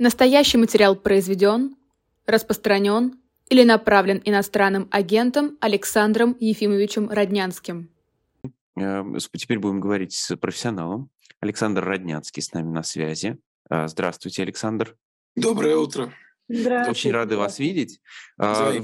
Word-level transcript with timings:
Настоящий 0.00 0.58
материал 0.58 0.94
произведен, 0.94 1.74
распространен 2.24 3.18
или 3.48 3.64
направлен 3.64 4.22
иностранным 4.24 4.86
агентом 4.92 5.58
Александром 5.60 6.36
Ефимовичем 6.38 7.10
Роднянским. 7.10 7.90
Э, 8.80 9.02
теперь 9.36 9.58
будем 9.58 9.80
говорить 9.80 10.12
с 10.12 10.36
профессионалом. 10.36 11.10
Александр 11.40 11.84
Роднянский 11.84 12.40
с 12.40 12.52
нами 12.52 12.70
на 12.70 12.84
связи. 12.84 13.38
Э, 13.70 13.88
здравствуйте, 13.88 14.42
Александр. 14.42 14.96
Доброе 15.34 15.76
утро. 15.76 16.12
Здравствуйте. 16.48 16.90
Очень 16.92 17.10
рады 17.10 17.36
вас 17.36 17.58
видеть. 17.58 18.00
Э, 18.38 18.78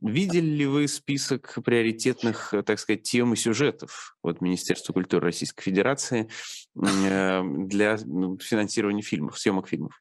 видели 0.00 0.46
ли 0.46 0.66
вы 0.66 0.86
список 0.86 1.58
приоритетных, 1.64 2.54
так 2.64 2.78
сказать, 2.78 3.02
тем 3.02 3.32
и 3.32 3.36
сюжетов 3.36 4.16
от 4.22 4.40
Министерства 4.40 4.92
культуры 4.92 5.26
Российской 5.26 5.64
Федерации 5.64 6.28
для 6.74 7.98
ну, 8.06 8.38
финансирования 8.38 9.02
фильмов, 9.02 9.36
съемок 9.36 9.66
фильмов? 9.66 10.00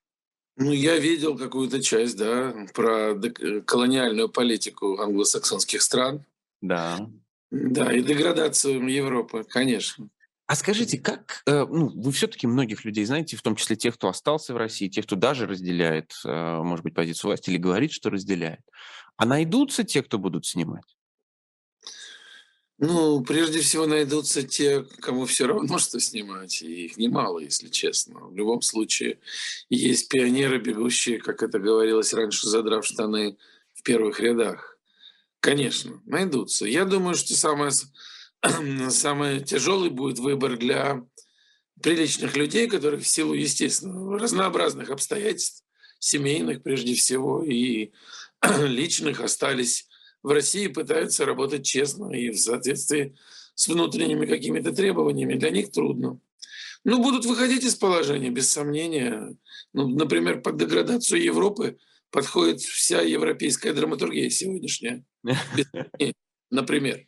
Ну, 0.56 0.72
я 0.72 0.98
видел 0.98 1.38
какую-то 1.38 1.82
часть, 1.82 2.18
да, 2.18 2.54
про 2.74 3.16
колониальную 3.66 4.30
политику 4.30 5.00
англосаксонских 5.00 5.82
стран. 5.82 6.26
Да. 6.62 7.10
Да, 7.50 7.92
и 7.92 8.02
деградацию 8.02 8.88
Европы, 8.88 9.44
конечно. 9.48 10.10
А 10.46 10.56
скажите, 10.56 11.00
как, 11.00 11.42
э, 11.46 11.66
ну, 11.66 11.90
вы 11.90 12.12
все-таки 12.12 12.48
многих 12.48 12.84
людей 12.84 13.06
знаете, 13.06 13.38
в 13.38 13.42
том 13.42 13.56
числе 13.56 13.76
тех, 13.76 13.96
кто 13.96 14.10
остался 14.10 14.54
в 14.54 14.58
России, 14.58 14.90
тех, 14.90 15.06
кто 15.06 15.16
даже 15.16 15.48
разделяет, 15.48 16.14
э, 16.26 16.58
может 16.62 16.84
быть, 16.84 16.94
позицию 16.94 17.30
власти 17.30 17.50
или 17.50 17.58
говорит, 17.58 17.92
что 17.92 18.10
разделяет. 18.10 18.60
А 19.18 19.26
найдутся 19.26 19.84
те, 19.84 20.04
кто 20.04 20.18
будут 20.18 20.46
снимать? 20.46 20.84
Ну, 22.86 23.24
прежде 23.24 23.62
всего 23.62 23.88
найдутся 23.88 24.44
те, 24.44 24.84
кому 25.00 25.26
все 25.26 25.48
равно, 25.48 25.78
что 25.78 26.02
снимать, 26.02 26.62
и 26.62 26.88
их 26.88 26.98
немало, 26.98 27.40
если 27.40 27.70
честно. 27.70 28.20
В 28.28 28.36
любом 28.36 28.62
случае, 28.62 29.20
есть 29.70 30.10
пионеры, 30.10 30.60
бегущие, 30.60 31.18
как 31.20 31.44
это 31.44 31.60
говорилось 31.60 32.14
раньше, 32.14 32.46
задрав 32.46 32.86
штаны 32.86 33.38
в 33.74 33.84
первых 33.84 34.20
рядах. 34.20 34.78
Конечно, 35.40 36.02
найдутся. 36.06 36.66
Я 36.66 36.84
думаю, 36.84 37.16
что 37.16 37.36
самое, 37.36 37.72
самый 38.90 39.40
тяжелый 39.40 39.90
будет 39.90 40.20
выбор 40.20 40.58
для 40.58 41.06
приличных 41.82 42.36
людей, 42.36 42.68
которые 42.68 43.00
в 43.00 43.08
силу, 43.08 43.34
естественно, 43.34 44.20
разнообразных 44.20 44.90
обстоятельств, 44.90 45.64
семейных 46.00 46.62
прежде 46.62 46.96
всего, 46.96 47.46
и 47.46 47.94
личных 48.60 49.22
остались 49.22 49.88
в 50.24 50.30
России 50.30 50.68
пытаются 50.68 51.26
работать 51.26 51.66
честно 51.66 52.12
и 52.12 52.32
в 52.32 52.40
соответствии 52.40 53.16
с 53.56 53.68
внутренними 53.68 54.26
какими-то 54.26 54.72
требованиями. 54.72 55.36
Для 55.36 55.52
них 55.52 55.72
трудно. 55.72 56.20
Ну, 56.86 57.02
будут 57.02 57.26
выходить 57.26 57.64
из 57.64 57.76
положения, 57.76 58.30
без 58.30 58.50
сомнения. 58.50 59.36
Ну, 59.74 59.88
например, 59.88 60.42
под 60.42 60.58
деградацию 60.58 61.22
Европы 61.22 61.78
подходит 62.10 62.62
вся 62.62 63.02
европейская 63.02 63.74
драматургия 63.74 64.30
сегодняшняя. 64.30 65.04
Например. 66.50 67.06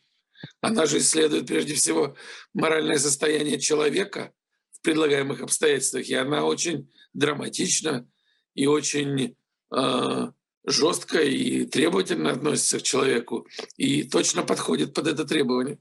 Она 0.62 0.86
же 0.86 0.98
исследует 1.00 1.48
прежде 1.48 1.74
всего 1.76 2.16
моральное 2.54 2.98
состояние 2.98 3.60
человека 3.60 4.34
в 4.72 4.82
предлагаемых 4.82 5.42
обстоятельствах. 5.42 6.08
И 6.08 6.14
она 6.14 6.46
очень 6.46 6.92
драматична 7.14 8.08
и 8.54 8.68
очень 8.68 9.36
э, 9.76 10.32
жестко 10.66 11.22
и 11.22 11.66
требовательно 11.66 12.32
относится 12.32 12.80
к 12.80 12.84
человеку 12.84 13.48
и 13.78 14.04
точно 14.04 14.44
подходит 14.44 14.94
под 14.94 15.08
это 15.08 15.26
требование. 15.26 15.80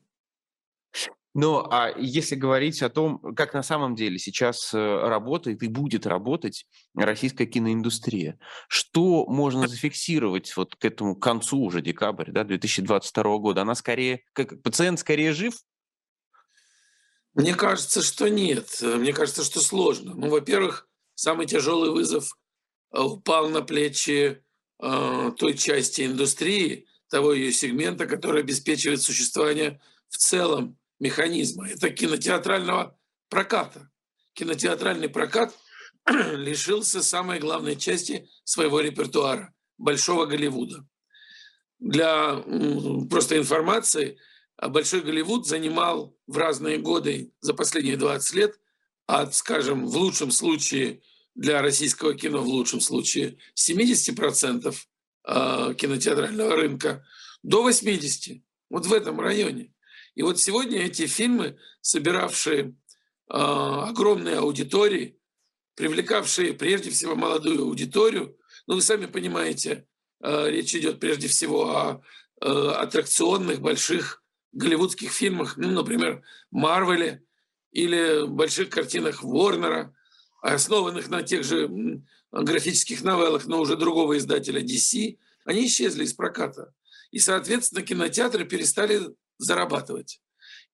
Ну, 1.36 1.66
а 1.68 1.92
если 1.98 2.36
говорить 2.36 2.80
о 2.82 2.90
том, 2.90 3.18
как 3.34 3.54
на 3.54 3.64
самом 3.64 3.96
деле 3.96 4.20
сейчас 4.20 4.72
э, 4.72 4.78
работает 4.78 5.64
и 5.64 5.68
будет 5.68 6.06
работать 6.06 6.64
российская 6.94 7.46
киноиндустрия, 7.46 8.38
что 8.68 9.26
можно 9.26 9.66
зафиксировать 9.68 10.56
вот 10.56 10.76
к 10.76 10.84
этому 10.84 11.16
концу 11.16 11.58
уже 11.58 11.82
декабрь 11.82 12.30
да, 12.30 12.44
2022 12.44 13.38
года? 13.38 13.62
Она 13.62 13.74
скорее, 13.74 14.22
как 14.32 14.62
пациент 14.62 15.00
скорее 15.00 15.32
жив? 15.32 15.54
Мне 17.34 17.56
кажется, 17.56 18.00
что 18.00 18.28
нет. 18.30 18.78
Мне 18.80 19.12
кажется, 19.12 19.42
что 19.42 19.58
сложно. 19.58 20.14
Ну, 20.14 20.30
во-первых, 20.30 20.88
самый 21.16 21.46
тяжелый 21.46 21.90
вызов 21.90 22.30
э, 22.92 23.00
упал 23.00 23.48
на 23.48 23.60
плечи 23.60 24.43
э, 24.80 25.32
той 25.38 25.54
части 25.54 26.06
индустрии, 26.06 26.86
того 27.10 27.32
ее 27.32 27.52
сегмента, 27.52 28.06
который 28.06 28.42
обеспечивает 28.42 29.02
существование 29.02 29.80
в 30.08 30.16
целом 30.16 30.78
механизма. 30.98 31.68
Это 31.68 31.90
кинотеатрального 31.90 32.98
проката. 33.28 33.90
Кинотеатральный 34.32 35.08
прокат 35.08 35.54
лишился 36.08 37.02
самой 37.02 37.38
главной 37.38 37.76
части 37.76 38.28
своего 38.44 38.80
репертуара– 38.80 39.54
Большого 39.78 40.26
Голливуда. 40.26 40.86
Для 41.78 42.42
просто 43.10 43.36
информации, 43.38 44.18
а 44.56 44.68
Большой 44.68 45.02
Голливуд 45.02 45.46
занимал 45.46 46.16
в 46.26 46.36
разные 46.36 46.78
годы 46.78 47.32
за 47.40 47.54
последние 47.54 47.96
20 47.96 48.34
лет 48.34 48.58
от, 49.06 49.34
скажем, 49.34 49.86
в 49.86 49.96
лучшем 49.96 50.30
случае– 50.30 51.02
для 51.34 51.62
российского 51.62 52.14
кино 52.14 52.42
в 52.42 52.46
лучшем 52.46 52.80
случае 52.80 53.38
70% 53.56 54.74
а, 55.24 55.74
кинотеатрального 55.74 56.56
рынка 56.56 57.04
до 57.42 57.68
80%. 57.68 58.42
Вот 58.70 58.86
в 58.86 58.92
этом 58.92 59.20
районе. 59.20 59.72
И 60.14 60.22
вот 60.22 60.40
сегодня 60.40 60.78
эти 60.82 61.06
фильмы, 61.06 61.58
собиравшие 61.80 62.74
а, 63.28 63.88
огромные 63.88 64.38
аудитории, 64.38 65.18
привлекавшие 65.74 66.54
прежде 66.54 66.90
всего 66.90 67.16
молодую 67.16 67.62
аудиторию, 67.62 68.36
ну 68.66 68.76
вы 68.76 68.82
сами 68.82 69.06
понимаете, 69.06 69.86
а, 70.20 70.46
речь 70.48 70.74
идет 70.74 71.00
прежде 71.00 71.28
всего 71.28 71.70
о 71.70 72.02
аттракционных 72.40 73.60
больших 73.60 74.22
голливудских 74.52 75.12
фильмах, 75.12 75.56
ну, 75.56 75.70
например, 75.70 76.22
Марвеле 76.50 77.24
или 77.70 78.26
больших 78.26 78.70
картинах 78.70 79.22
Ворнера– 79.22 79.94
основанных 80.44 81.08
на 81.08 81.22
тех 81.22 81.42
же 81.42 81.70
графических 82.30 83.02
новеллах, 83.02 83.46
но 83.46 83.60
уже 83.60 83.76
другого 83.76 84.18
издателя 84.18 84.60
DC, 84.62 85.18
они 85.46 85.66
исчезли 85.66 86.04
из 86.04 86.12
проката. 86.12 86.74
И, 87.10 87.18
соответственно, 87.18 87.82
кинотеатры 87.82 88.44
перестали 88.44 89.00
зарабатывать. 89.38 90.20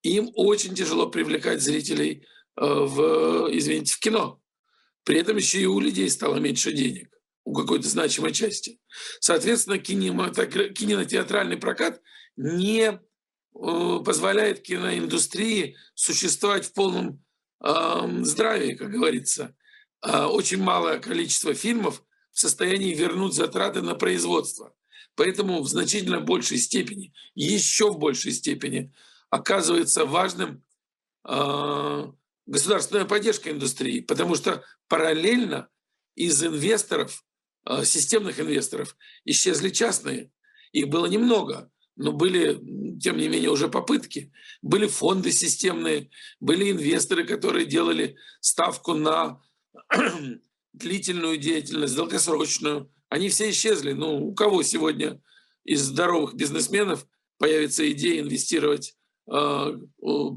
Им 0.02 0.30
очень 0.34 0.74
тяжело 0.74 1.08
привлекать 1.08 1.62
зрителей 1.62 2.26
э, 2.56 2.64
в, 2.64 3.48
извините, 3.52 3.94
в 3.94 4.00
кино. 4.00 4.40
При 5.04 5.18
этом 5.18 5.36
еще 5.36 5.60
и 5.60 5.66
у 5.66 5.78
людей 5.78 6.08
стало 6.10 6.36
меньше 6.36 6.72
денег, 6.72 7.08
у 7.44 7.54
какой-то 7.54 7.88
значимой 7.88 8.32
части. 8.32 8.80
Соответственно, 9.20 9.78
кинотеатральный 9.78 11.58
прокат 11.58 12.00
не 12.36 12.86
э, 12.88 12.98
позволяет 13.52 14.62
киноиндустрии 14.62 15.76
существовать 15.94 16.66
в 16.66 16.72
полном 16.72 17.22
здравии, 17.62 18.72
как 18.72 18.90
говорится. 18.90 19.54
А, 20.02 20.28
очень 20.28 20.62
малое 20.62 20.98
количество 20.98 21.54
фильмов 21.54 22.02
в 22.32 22.40
состоянии 22.40 22.94
вернуть 22.94 23.34
затраты 23.34 23.82
на 23.82 23.94
производство. 23.94 24.74
Поэтому 25.14 25.62
в 25.62 25.68
значительно 25.68 26.20
большей 26.20 26.58
степени, 26.58 27.12
еще 27.34 27.90
в 27.90 27.98
большей 27.98 28.32
степени 28.32 28.92
оказывается 29.28 30.06
важным 30.06 30.64
э, 31.28 32.12
государственная 32.46 33.04
поддержка 33.04 33.50
индустрии, 33.50 34.00
потому 34.00 34.34
что 34.34 34.64
параллельно 34.88 35.68
из 36.14 36.42
инвесторов, 36.42 37.24
э, 37.66 37.84
системных 37.84 38.40
инвесторов, 38.40 38.96
исчезли 39.24 39.70
частные. 39.70 40.30
Их 40.72 40.88
было 40.88 41.06
немного, 41.06 41.70
но 41.96 42.12
были, 42.12 42.54
тем 42.98 43.18
не 43.18 43.28
менее, 43.28 43.50
уже 43.50 43.68
попытки. 43.68 44.32
Были 44.62 44.86
фонды 44.86 45.32
системные, 45.32 46.10
были 46.38 46.70
инвесторы, 46.70 47.24
которые 47.24 47.66
делали 47.66 48.16
ставку 48.40 48.94
на 48.94 49.42
длительную 50.72 51.36
деятельность, 51.36 51.96
долгосрочную, 51.96 52.90
они 53.08 53.28
все 53.28 53.50
исчезли. 53.50 53.92
Ну, 53.92 54.28
у 54.28 54.34
кого 54.34 54.62
сегодня 54.62 55.20
из 55.64 55.82
здоровых 55.82 56.34
бизнесменов 56.34 57.06
появится 57.38 57.90
идея 57.92 58.20
инвестировать 58.20 58.96
э, 59.30 59.78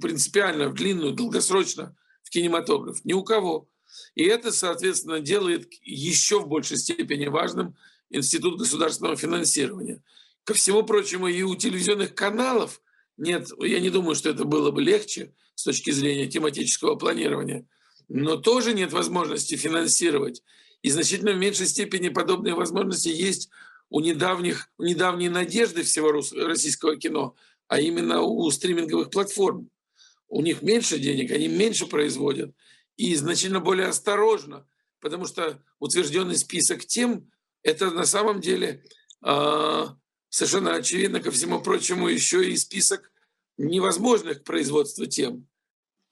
принципиально 0.01 0.69
в 0.69 0.73
длинную, 0.73 1.13
долгосрочно 1.13 1.95
в 2.23 2.29
кинематограф? 2.29 3.03
Ни 3.05 3.13
у 3.13 3.23
кого. 3.23 3.69
И 4.15 4.23
это, 4.23 4.51
соответственно, 4.51 5.19
делает 5.19 5.67
еще 5.81 6.39
в 6.39 6.47
большей 6.47 6.77
степени 6.77 7.27
важным 7.27 7.75
институт 8.09 8.57
государственного 8.57 9.15
финансирования. 9.15 10.03
Ко 10.43 10.53
всему 10.53 10.83
прочему, 10.83 11.27
и 11.27 11.41
у 11.43 11.55
телевизионных 11.55 12.15
каналов 12.15 12.81
нет, 13.17 13.49
я 13.59 13.79
не 13.79 13.91
думаю, 13.91 14.15
что 14.15 14.29
это 14.29 14.43
было 14.43 14.71
бы 14.71 14.81
легче 14.81 15.35
с 15.53 15.63
точки 15.63 15.91
зрения 15.91 16.27
тематического 16.27 16.95
планирования– 16.95 17.67
но 18.15 18.37
тоже 18.37 18.73
нет 18.73 18.93
возможности 18.93 19.55
финансировать. 19.55 20.43
И 20.81 20.89
значительно 20.89 21.33
в 21.33 21.37
меньшей 21.37 21.67
степени 21.67 22.09
подобные 22.09 22.55
возможности 22.55 23.09
есть 23.09 23.49
у 23.89 23.99
недавних, 23.99 24.69
у 24.77 24.83
недавней 24.83 25.29
надежды 25.29 25.83
всего 25.83 26.11
российского 26.11 26.95
кино, 26.95 27.35
а 27.67 27.79
именно 27.79 28.21
у 28.21 28.49
стриминговых 28.51 29.09
платформ. 29.09 29.69
У 30.27 30.41
них 30.41 30.61
меньше 30.61 30.97
денег, 30.97 31.31
они 31.31 31.47
меньше 31.47 31.85
производят 31.87 32.55
и 32.97 33.15
значительно 33.15 33.59
более 33.59 33.87
осторожно 33.87 34.65
потому 35.03 35.25
что 35.25 35.61
утвержденный 35.79 36.37
список 36.37 36.85
тем– 36.85 37.29
это 37.61 37.91
на 37.91 38.05
самом 38.05 38.39
деле 38.39 38.85
э, 39.21 39.85
совершенно 40.29 40.75
очевидно, 40.75 41.19
ко 41.19 41.29
всему 41.29 41.61
прочему, 41.61 42.07
еще 42.07 42.49
и 42.49 42.55
список 42.55 43.11
невозможных 43.57 44.41
к 44.41 44.43
производству 44.45 45.05
тем. 45.05 45.45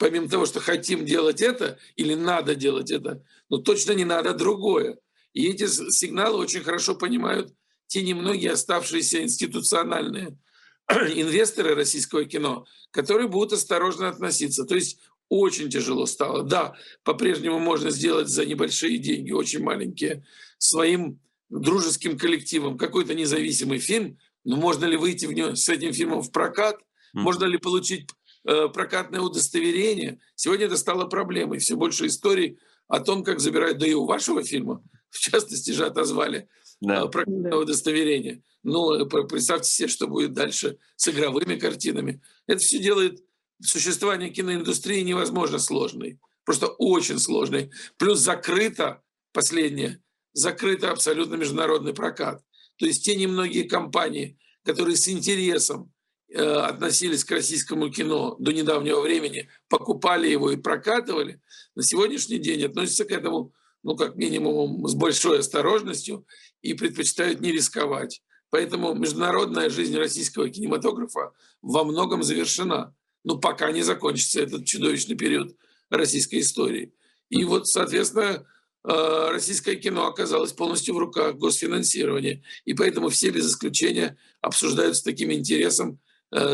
Помимо 0.02 0.28
того, 0.28 0.48
что 0.48 0.60
хотим 0.60 1.06
делать 1.06 1.44
это 1.44 1.78
или 1.96 2.16
надо 2.16 2.56
делать 2.56 2.90
это, 2.90 3.24
но 3.50 3.58
точно 3.58 3.92
не 3.92 4.04
надо 4.04 4.34
другое. 4.34 4.98
И 5.34 5.48
эти 5.48 5.68
сигналы 5.68 6.40
очень 6.40 6.62
хорошо 6.62 6.96
понимают 6.96 7.54
те 7.86 8.02
немногие 8.02 8.54
оставшиеся 8.54 9.22
институциональные 9.22 10.40
инвесторы 10.90 11.76
российского 11.76 12.26
кино, 12.26 12.66
которые 12.90 13.28
будут 13.28 13.54
осторожно 13.54 14.10
относиться. 14.10 14.64
То 14.64 14.74
есть 14.74 14.98
очень 15.30 15.70
тяжело 15.70 16.08
стало. 16.08 16.42
Да, 16.42 16.76
по-прежнему 17.04 17.60
можно 17.60 17.92
сделать 17.92 18.28
за 18.28 18.44
небольшие 18.44 18.98
деньги, 18.98 19.30
очень 19.30 19.62
маленькие, 19.62 20.26
своим 20.58 21.20
дружеским 21.50 22.18
коллективом 22.18 22.76
какой-то 22.76 23.14
независимый 23.14 23.78
фильм, 23.78 24.18
но 24.46 24.56
можно 24.56 24.86
ли 24.86 24.98
выйти 24.98 25.28
в 25.28 25.34
него, 25.34 25.54
с 25.54 25.70
этим 25.70 25.94
фильмом 25.94 26.24
в 26.24 26.32
прокат? 26.32 26.80
Можно 27.14 27.46
ли 27.46 27.58
получить 27.60 28.08
прокатное 28.44 29.22
удостоверение? 29.22 30.20
Сегодня 30.36 30.66
это 30.66 30.78
стало 30.78 31.06
проблемой. 31.06 31.60
Все 31.60 31.76
больше 31.76 32.08
историй 32.08 32.58
о 32.88 33.00
том, 33.00 33.24
как 33.24 33.40
забирают, 33.40 33.78
да 33.78 33.88
и 33.88 33.94
у 33.94 34.06
вашего 34.06 34.44
фильма, 34.44 34.84
в 35.10 35.20
частности 35.20 35.72
же 35.72 35.86
отозвали 35.86 36.50
да. 36.82 37.04
Э, 37.04 37.08
прокатное 37.08 37.56
удостоверение. 37.56 38.44
Ну, 38.64 38.94
э, 38.94 39.06
представьте 39.06 39.70
себе, 39.70 39.88
что 39.88 40.08
будет 40.08 40.34
дальше 40.34 40.78
с 40.96 41.08
игровыми 41.08 41.56
картинами. 41.56 42.22
Это 42.48 42.60
все 42.60 42.80
делает 42.80 43.24
существование 43.62 44.32
киноиндустрии 44.32 45.02
невозможно 45.02 45.60
сложной. 45.60 46.20
Просто 46.44 46.68
очень 46.68 47.20
сложной. 47.20 47.70
Плюс 47.98 48.20
закрыто, 48.20 49.04
последнее, 49.32 50.02
закрыто 50.34 50.92
абсолютно 50.92 51.36
международный 51.36 51.94
прокат. 51.94 52.44
То 52.78 52.88
есть 52.88 53.06
те 53.06 53.16
немногие 53.16 53.66
компании, 53.66 54.40
которые 54.64 54.98
с 54.98 55.08
интересом 55.08 55.84
э, 55.84 55.91
относились 56.36 57.24
к 57.24 57.32
российскому 57.32 57.90
кино 57.90 58.36
до 58.40 58.52
недавнего 58.52 59.02
времени, 59.02 59.50
покупали 59.70 60.28
его 60.30 60.52
и 60.52 60.58
прокатывали, 60.58 61.42
на 61.76 61.84
сегодняшний 61.84 62.40
день 62.40 62.66
относятся 62.66 63.06
к 63.06 63.12
этому, 63.12 63.54
ну, 63.84 63.96
как 63.96 64.16
минимум, 64.16 64.88
с 64.88 64.94
большой 64.94 65.40
осторожностью 65.40 66.26
и 66.62 66.74
предпочитают 66.74 67.42
не 67.42 67.52
рисковать. 67.52 68.22
Поэтому 68.50 68.94
международная 68.94 69.70
жизнь 69.70 69.98
российского 69.98 70.50
кинематографа 70.50 71.32
во 71.62 71.84
многом 71.84 72.24
завершена. 72.24 72.94
Но 73.24 73.38
пока 73.38 73.72
не 73.72 73.82
закончится 73.82 74.42
этот 74.42 74.66
чудовищный 74.66 75.16
период 75.16 75.56
российской 75.90 76.40
истории. 76.40 76.94
И 77.30 77.46
вот, 77.46 77.68
соответственно, 77.68 78.46
Э, 78.84 79.30
российское 79.32 79.76
кино 79.76 80.08
оказалось 80.08 80.54
полностью 80.54 80.96
в 80.96 80.98
руках 80.98 81.36
госфинансирования. 81.36 82.42
И 82.66 82.74
поэтому 82.74 83.10
все 83.10 83.30
без 83.30 83.48
исключения 83.48 84.18
обсуждают 84.42 84.98
с 84.98 85.04
таким 85.04 85.32
интересом 85.32 85.92
э, 85.92 85.98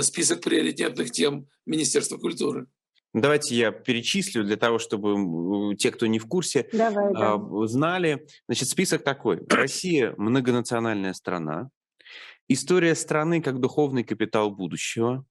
список 0.01 0.41
приоритетных 0.41 1.11
тем 1.11 1.47
Министерства 1.65 2.17
культуры. 2.17 2.67
Давайте 3.13 3.55
я 3.55 3.71
перечислю 3.71 4.43
для 4.43 4.57
того, 4.57 4.79
чтобы 4.79 5.75
те, 5.75 5.91
кто 5.91 6.05
не 6.07 6.19
в 6.19 6.27
курсе, 6.27 6.67
Давай, 6.71 7.13
да. 7.13 7.39
знали. 7.67 8.27
Значит, 8.47 8.69
список 8.69 9.03
такой. 9.03 9.41
Россия– 9.49 10.13
многонациональная 10.17 11.13
страна. 11.13 11.69
История 12.47 12.95
страны 12.95 13.41
как 13.41 13.59
духовный 13.59 14.03
капитал 14.03 14.51
будущего. 14.51 15.25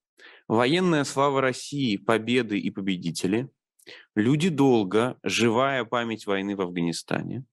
Военная 0.48 1.04
слава 1.04 1.40
России, 1.40 1.96
победы 1.96 2.58
и 2.58 2.70
победители. 2.70 3.48
Люди 4.14 4.48
долго, 4.48 5.16
живая 5.22 5.84
память 5.84 6.26
войны 6.26 6.56
в 6.56 6.60
Афганистане, 6.60 7.44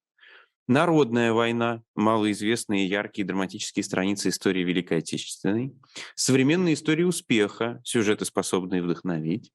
Народная 0.67 1.33
война, 1.33 1.83
малоизвестные 1.93 2.87
яркие 2.87 3.27
драматические 3.27 3.83
страницы 3.83 4.29
истории 4.29 4.63
Великой 4.63 4.99
Отечественной, 4.99 5.75
современная 6.15 6.73
история 6.73 7.05
успеха, 7.05 7.81
сюжеты, 7.83 8.23
способные 8.23 8.81
вдохновить, 8.81 9.51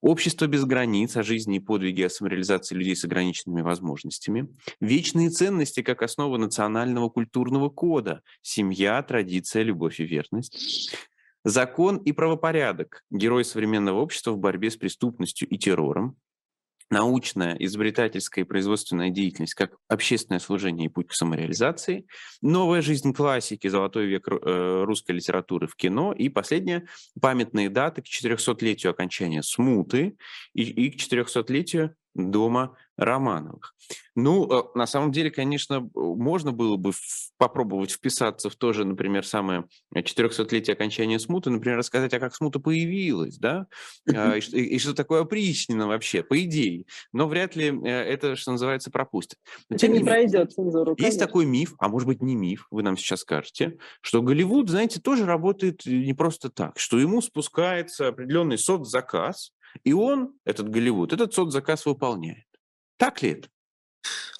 общество 0.00 0.46
без 0.46 0.64
границ, 0.64 1.18
о 1.18 1.22
жизни 1.22 1.56
и 1.56 1.60
подвиге, 1.60 2.06
о 2.06 2.10
самореализации 2.10 2.74
людей 2.74 2.96
с 2.96 3.04
ограниченными 3.04 3.60
возможностями, 3.60 4.48
вечные 4.80 5.28
ценности 5.28 5.82
как 5.82 6.02
основа 6.02 6.38
национального 6.38 7.10
культурного 7.10 7.68
кода, 7.68 8.22
семья, 8.40 9.02
традиция, 9.02 9.64
любовь 9.64 10.00
и 10.00 10.04
верность, 10.04 10.94
Закон 11.44 11.98
и 11.98 12.12
правопорядок– 12.12 13.04
герой 13.10 13.44
современного 13.44 14.00
общества 14.00 14.32
в 14.32 14.38
борьбе 14.38 14.70
с 14.70 14.76
преступностью 14.76 15.48
и 15.48 15.56
террором. 15.56 16.16
Научная, 16.90 17.54
изобретательская 17.58 18.44
и 18.44 18.48
производственная 18.48 19.10
деятельность 19.10 19.54
как 19.54 19.72
общественное 19.88 20.38
служение 20.38 20.86
и 20.86 20.88
путь 20.88 21.08
к 21.08 21.12
самореализации. 21.12 22.06
Новая 22.40 22.80
жизнь 22.80 23.12
классики, 23.12 23.68
золотой 23.68 24.06
век 24.06 24.26
э, 24.28 24.84
русской 24.84 25.12
литературы 25.12 25.66
в 25.66 25.76
кино. 25.76 26.12
И 26.12 26.30
последнее– 26.30 26.86
памятные 27.20 27.68
даты 27.68 28.00
к 28.00 28.06
400-летию 28.06 28.90
окончания 28.90 29.42
смуты 29.42 30.16
и, 30.54 30.62
и 30.62 30.90
к 30.90 30.96
400-летию 30.96 31.94
дома 32.14 32.76
Романовых. 32.98 33.74
Ну, 34.14 34.50
э, 34.50 34.62
на 34.74 34.86
самом 34.86 35.12
деле, 35.12 35.30
конечно, 35.30 35.88
можно 35.94 36.52
было 36.52 36.76
бы 36.76 36.92
попробовать 37.38 37.92
вписаться 37.92 38.50
в 38.50 38.56
то 38.56 38.72
же, 38.72 38.84
например, 38.84 39.24
самое 39.24 39.64
400-летие 39.94 40.72
окончания 40.72 41.20
смуты, 41.20 41.50
например, 41.50 41.78
рассказать, 41.78 42.12
а 42.12 42.18
как 42.18 42.34
смута 42.34 42.58
появилась, 42.58 43.38
да, 43.38 43.68
а, 44.12 44.36
и, 44.36 44.40
и 44.40 44.78
что 44.78 44.94
такое 44.94 45.22
опричнина 45.22 45.86
вообще, 45.86 46.24
по 46.24 46.38
идее. 46.42 46.84
Но 47.12 47.28
вряд 47.28 47.54
ли 47.54 47.68
э, 47.68 47.88
это, 47.88 48.34
что 48.34 48.50
называется, 48.52 48.90
пропустят. 48.90 49.38
Но, 49.70 49.76
это 49.76 49.86
не, 49.86 49.98
не 49.98 50.04
пройдет 50.04 50.52
цензуру, 50.52 50.90
Есть 50.92 51.00
конечно. 51.00 51.26
такой 51.26 51.46
миф, 51.46 51.74
а 51.78 51.88
может 51.88 52.08
быть 52.08 52.20
не 52.20 52.34
миф, 52.34 52.66
вы 52.72 52.82
нам 52.82 52.96
сейчас 52.96 53.20
скажете, 53.20 53.78
что 54.00 54.20
Голливуд, 54.22 54.68
знаете, 54.68 55.00
тоже 55.00 55.24
работает 55.24 55.86
не 55.86 56.14
просто 56.14 56.50
так, 56.50 56.78
что 56.78 56.98
ему 56.98 57.22
спускается 57.22 58.08
определенный 58.08 58.58
соцзаказ, 58.58 59.52
и 59.84 59.92
он, 59.92 60.32
этот 60.44 60.68
Голливуд, 60.68 61.12
этот 61.12 61.32
соцзаказ 61.32 61.86
выполняет. 61.86 62.47
Так 62.98 63.22
ли 63.22 63.30
это? 63.30 63.48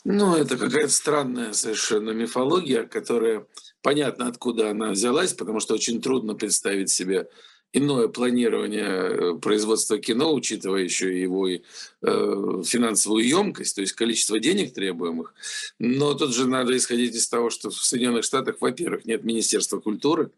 Ну, 0.05 0.37
это 0.37 0.57
какая-то 0.57 0.93
странная 0.93 1.53
совершенно 1.53 2.11
мифология, 2.11 2.85
которая 2.85 3.47
понятно, 3.83 4.27
откуда 4.27 4.71
она 4.71 4.91
взялась, 4.91 5.33
потому 5.33 5.61
что 5.61 5.75
очень 5.75 6.01
трудно 6.03 6.35
представить 6.35 6.91
себе 6.91 7.29
иное 7.73 8.09
планирование 8.09 8.87
э, 8.87 9.39
производства 9.39 9.99
кино, 9.99 10.33
учитывая 10.33 10.83
еще 10.83 11.21
его 11.21 11.49
и, 11.49 11.61
э, 12.03 12.63
финансовую 12.65 13.27
емкость, 13.27 13.75
то 13.75 13.83
есть 13.83 13.93
количество 13.93 14.39
денег 14.39 14.73
требуемых. 14.73 15.35
Но 15.79 16.15
тут 16.15 16.35
же 16.35 16.47
надо 16.49 16.77
исходить 16.77 17.15
из 17.15 17.29
того, 17.29 17.51
что 17.51 17.71
в 17.71 17.75
Соединенных 17.75 18.25
Штатах, 18.25 18.57
во-первых, 18.61 19.05
нет 19.05 19.25
Министерства 19.25 19.81
культуры, 19.81 20.31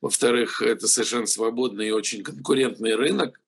во-вторых, 0.00 0.60
это 0.60 0.86
совершенно 0.86 1.26
свободный 1.26 1.88
и 1.88 1.92
очень 1.92 2.22
конкурентный 2.22 2.94
рынок, 2.94 3.40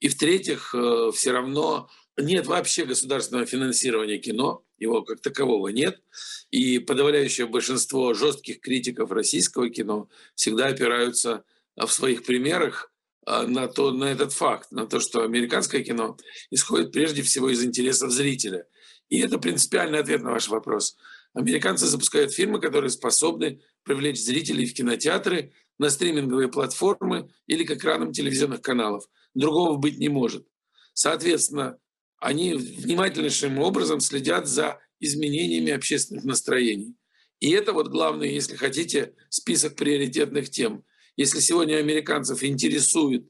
и 0.00 0.08
в-третьих, 0.08 0.74
э, 0.74 1.10
все 1.14 1.32
равно 1.32 1.88
нет 2.18 2.46
вообще 2.46 2.84
государственного 2.84 3.46
финансирования 3.46 4.18
кино, 4.18 4.64
его 4.78 5.02
как 5.02 5.20
такового 5.20 5.68
нет. 5.68 6.02
И 6.50 6.78
подавляющее 6.78 7.46
большинство 7.46 8.14
жестких 8.14 8.60
критиков 8.60 9.10
российского 9.10 9.68
кино 9.70 10.08
всегда 10.34 10.66
опираются 10.66 11.44
в 11.76 11.88
своих 11.88 12.24
примерах 12.24 12.92
э, 13.26 13.46
на, 13.46 13.68
то, 13.68 13.92
на 13.92 14.04
этот 14.04 14.32
факт, 14.32 14.72
на 14.72 14.86
то, 14.86 15.00
что 15.00 15.22
американское 15.22 15.82
кино 15.82 16.16
исходит 16.50 16.92
прежде 16.92 17.22
всего 17.22 17.50
из 17.50 17.62
интересов 17.64 18.10
зрителя. 18.10 18.66
И 19.08 19.20
это 19.20 19.38
принципиальный 19.38 20.00
ответ 20.00 20.22
на 20.22 20.32
ваш 20.32 20.48
вопрос. 20.48 20.96
Американцы 21.34 21.86
запускают 21.86 22.32
фильмы, 22.32 22.60
которые 22.60 22.90
способны 22.90 23.60
привлечь 23.84 24.20
зрителей 24.20 24.66
в 24.66 24.74
кинотеатры, 24.74 25.52
на 25.78 25.90
стриминговые 25.90 26.48
платформы 26.48 27.30
или 27.46 27.64
к 27.64 27.70
экранам 27.70 28.12
телевизионных 28.12 28.60
каналов. 28.60 29.08
Другого 29.34 29.76
быть 29.76 29.98
не 29.98 30.08
может. 30.08 30.46
Соответственно, 30.92 31.78
они 32.20 32.54
внимательнейшим 32.54 33.58
образом 33.58 34.00
следят 34.00 34.46
за 34.46 34.80
изменениями 35.00 35.72
общественных 35.72 36.24
настроений. 36.24 36.94
И 37.40 37.50
это 37.50 37.72
вот 37.72 37.88
главный, 37.88 38.34
если 38.34 38.56
хотите, 38.56 39.14
список 39.28 39.76
приоритетных 39.76 40.50
тем. 40.50 40.84
Если 41.16 41.40
сегодня 41.40 41.76
американцев 41.76 42.42
интересует 42.42 43.28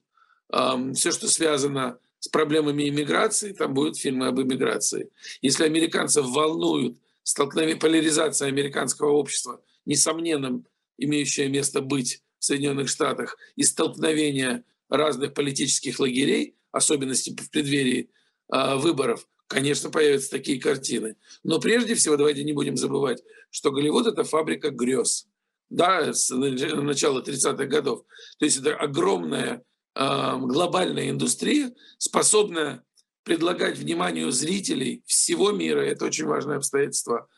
э, 0.52 0.92
все, 0.95 1.12
что 1.12 1.28
связано 1.28 1.99
с 2.18 2.28
проблемами 2.28 2.88
иммиграции, 2.88 3.52
там 3.52 3.75
будут 3.75 3.99
фильмы 3.99 4.26
об 4.28 4.40
иммиграции. 4.40 5.11
Если 5.42 5.64
американцев 5.64 6.26
волнуют 6.26 6.99
столкновение, 7.23 7.76
поляризация 7.76 8.49
американского 8.49 9.12
общества, 9.12 9.62
несомненно, 9.85 10.62
имеющее 10.97 11.49
место 11.49 11.80
быть 11.80 12.23
в 12.38 12.45
Соединенных 12.45 12.88
Штатах, 12.88 13.37
и 13.57 13.62
столкновение 13.62 14.64
разных 14.88 15.35
политических 15.35 16.00
лагерей, 16.00 16.57
особенности 16.73 17.30
в 17.30 17.50
преддверии 17.50 18.11
выборов, 18.49 19.26
конечно, 19.47 19.90
появятся 19.90 20.31
такие 20.31 20.61
картины. 20.61 21.17
Но 21.43 21.61
прежде 21.61 21.95
всего, 21.95 22.17
давайте 22.17 22.45
не 22.45 22.52
будем 22.52 22.76
забывать, 22.76 23.23
что 23.50 23.71
Голливуд– 23.71 24.07
это 24.09 24.25
фабрика 24.25 24.71
грез. 24.71 25.26
Да, 25.71 26.12
с 26.14 26.31
начала 26.31 27.23
30-х 27.23 27.67
годов. 27.67 28.05
То 28.38 28.45
есть 28.45 28.59
это 28.59 28.75
огромная 28.75 29.62
э, 29.95 30.37
глобальная 30.38 31.11
индустрия, 31.11 31.75
способная 31.99 32.83
предлагать 33.28 33.76
вниманию 33.76 34.33
зрителей 34.33 35.02
всего 35.07 35.52
мира, 35.52 35.81
это 35.81 36.07
очень 36.07 36.25
важное 36.25 36.57
обстоятельство, 36.57 37.28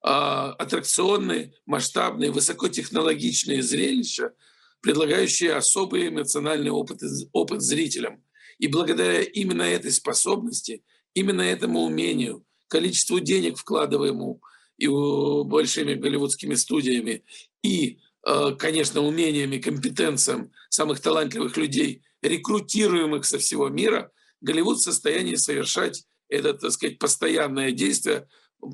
а, 0.00 0.52
аттракционные, 0.52 1.52
масштабные, 1.66 2.30
высокотехнологичные 2.30 3.60
зрелища, 3.60 4.32
предлагающие 4.80 5.52
особый 5.52 6.08
эмоциональный 6.08 6.70
опыт, 6.70 7.00
опыт 7.32 7.60
зрителям. 7.62 8.22
И 8.60 8.68
благодаря 8.68 9.22
именно 9.22 9.62
этой 9.62 9.90
способности, 9.90 10.84
именно 11.14 11.42
этому 11.42 11.80
умению, 11.80 12.44
количеству 12.68 13.18
денег, 13.18 13.58
вкладываемому 13.58 14.40
и 14.78 14.86
большими 14.86 15.94
голливудскими 15.94 16.54
студиями, 16.54 17.24
и, 17.62 17.98
а, 18.22 18.52
конечно, 18.52 19.00
умениями, 19.00 19.58
компетенциям 19.58 20.52
самых 20.68 21.00
талантливых 21.00 21.56
людей, 21.56 22.02
рекрутируемых 22.22 23.24
со 23.24 23.38
всего 23.38 23.68
мира, 23.68 24.12
Голливуд 24.40 24.78
в 24.78 24.82
состоянии 24.82 25.34
совершать 25.34 26.04
это, 26.28 26.54
так 26.54 26.72
сказать, 26.72 26.98
постоянное 26.98 27.72
действие 27.72 28.28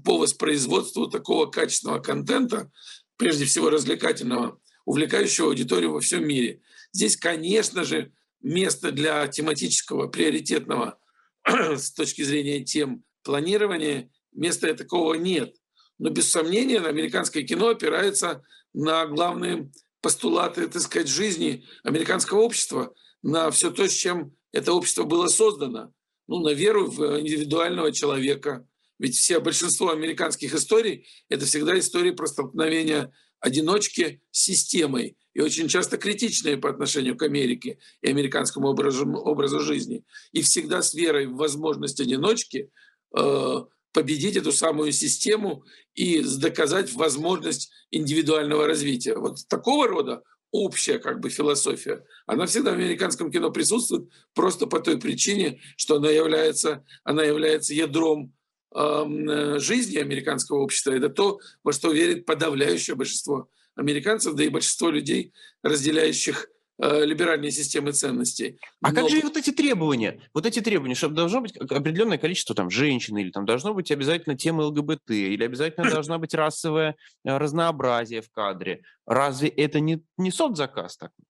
по 0.04 0.18
воспроизводству 0.18 1.08
такого 1.08 1.46
качественного 1.46 2.00
контента, 2.00 2.70
прежде 3.16 3.46
всего 3.46 3.70
развлекательного, 3.70 4.60
увлекающего 4.84 5.48
аудиторию 5.48 5.92
во 5.92 6.00
всем 6.00 6.26
мире. 6.26 6.60
Здесь, 6.92 7.16
конечно 7.16 7.84
же, 7.84 8.12
место 8.42 8.92
для 8.92 9.26
тематического, 9.28 10.08
приоритетного 10.08 10.98
с 11.46 11.92
точки 11.92 12.22
зрения 12.22 12.64
тем 12.64 13.04
планирования, 13.22 14.10
места 14.32 14.72
такого 14.74 15.14
нет. 15.14 15.54
Но 15.98 16.10
без 16.10 16.30
сомнения 16.30 16.80
американское 16.80 17.42
кино 17.42 17.68
опирается 17.68 18.42
на 18.72 19.06
главные 19.06 19.70
постулаты, 20.00 20.68
так 20.68 20.82
сказать, 20.82 21.08
жизни 21.08 21.64
американского 21.82 22.40
общества, 22.40 22.94
на 23.22 23.50
все 23.50 23.70
то, 23.70 23.88
с 23.88 23.92
чем 23.92 24.36
это 24.52 24.72
общество 24.72 25.04
было 25.04 25.26
создано. 25.26 25.92
Ну, 26.28 26.40
на 26.40 26.50
веру 26.50 26.86
в 26.90 27.20
индивидуального 27.20 27.92
человека, 27.92 28.66
ведь 28.98 29.16
все, 29.16 29.40
большинство 29.40 29.90
американских 29.90 30.54
историй– 30.54 31.06
это 31.28 31.44
всегда 31.44 31.78
истории 31.78 32.10
про 32.10 32.26
столкновение 32.26 33.12
одиночки 33.40 34.22
с 34.30 34.44
системой, 34.44 35.16
и 35.36 35.40
очень 35.42 35.68
часто 35.68 35.98
критичные 35.98 36.56
по 36.56 36.70
отношению 36.70 37.14
к 37.14 37.22
Америке 37.22 37.78
и 38.00 38.08
американскому 38.08 38.68
образу, 38.68 39.06
образу 39.06 39.60
жизни. 39.60 40.02
И 40.32 40.40
всегда 40.40 40.80
с 40.80 40.94
верой 40.94 41.26
в 41.26 41.36
возможность 41.36 42.00
одиночки 42.00 42.70
э, 43.14 43.56
победить 43.92 44.36
эту 44.36 44.50
самую 44.50 44.92
систему 44.92 45.62
и 45.92 46.22
доказать 46.38 46.90
возможность 46.94 47.70
индивидуального 47.90 48.66
развития. 48.66 49.14
Вот 49.14 49.46
такого 49.46 49.86
рода 49.86 50.22
общая 50.52 50.98
как 50.98 51.20
бы 51.20 51.28
философия, 51.28 52.02
она 52.24 52.46
всегда 52.46 52.70
в 52.70 52.74
американском 52.76 53.30
кино 53.30 53.50
присутствует 53.50 54.08
просто 54.32 54.66
по 54.66 54.80
той 54.80 54.98
причине, 54.98 55.60
что 55.76 55.96
она 55.96 56.08
является, 56.08 56.82
она 57.04 57.24
является 57.24 57.74
ядром 57.74 58.32
Э, 58.78 59.58
жизни 59.58 59.96
американского 59.96 60.58
общества. 60.58 60.92
Это 60.92 61.08
то, 61.08 61.40
во 61.64 61.72
что 61.72 61.92
верит 61.92 62.26
подавляющее 62.26 62.94
большинство 62.94 63.48
американцев, 63.76 64.34
да 64.34 64.44
и 64.44 64.48
большинство 64.48 64.90
людей, 64.90 65.32
разделяющих 65.62 66.48
э, 66.78 67.04
либеральные 67.04 67.50
системы 67.50 67.92
ценностей. 67.92 68.58
А 68.82 68.90
Но... 68.90 68.94
как 68.94 69.10
же 69.10 69.20
вот 69.20 69.36
эти 69.36 69.52
требования? 69.52 70.20
Вот 70.34 70.46
эти 70.46 70.60
требования, 70.60 70.94
чтобы 70.94 71.14
должно 71.14 71.40
быть 71.42 71.56
определенное 71.56 72.18
количество 72.18 72.54
там 72.54 72.70
женщин, 72.70 73.16
или 73.18 73.30
там 73.30 73.44
должно 73.46 73.74
быть 73.74 73.90
обязательно 73.90 74.36
тема 74.36 74.62
ЛГБТ, 74.62 75.10
или 75.10 75.44
обязательно 75.44 75.90
должна 75.90 76.18
быть 76.18 76.34
расовое 76.34 76.96
э, 77.24 77.36
разнообразие 77.36 78.22
в 78.22 78.30
кадре. 78.30 78.82
Разве 79.06 79.48
это 79.48 79.78
не, 79.80 80.02
не 80.16 80.30
соцзаказ 80.30 80.96
такой? 80.96 81.24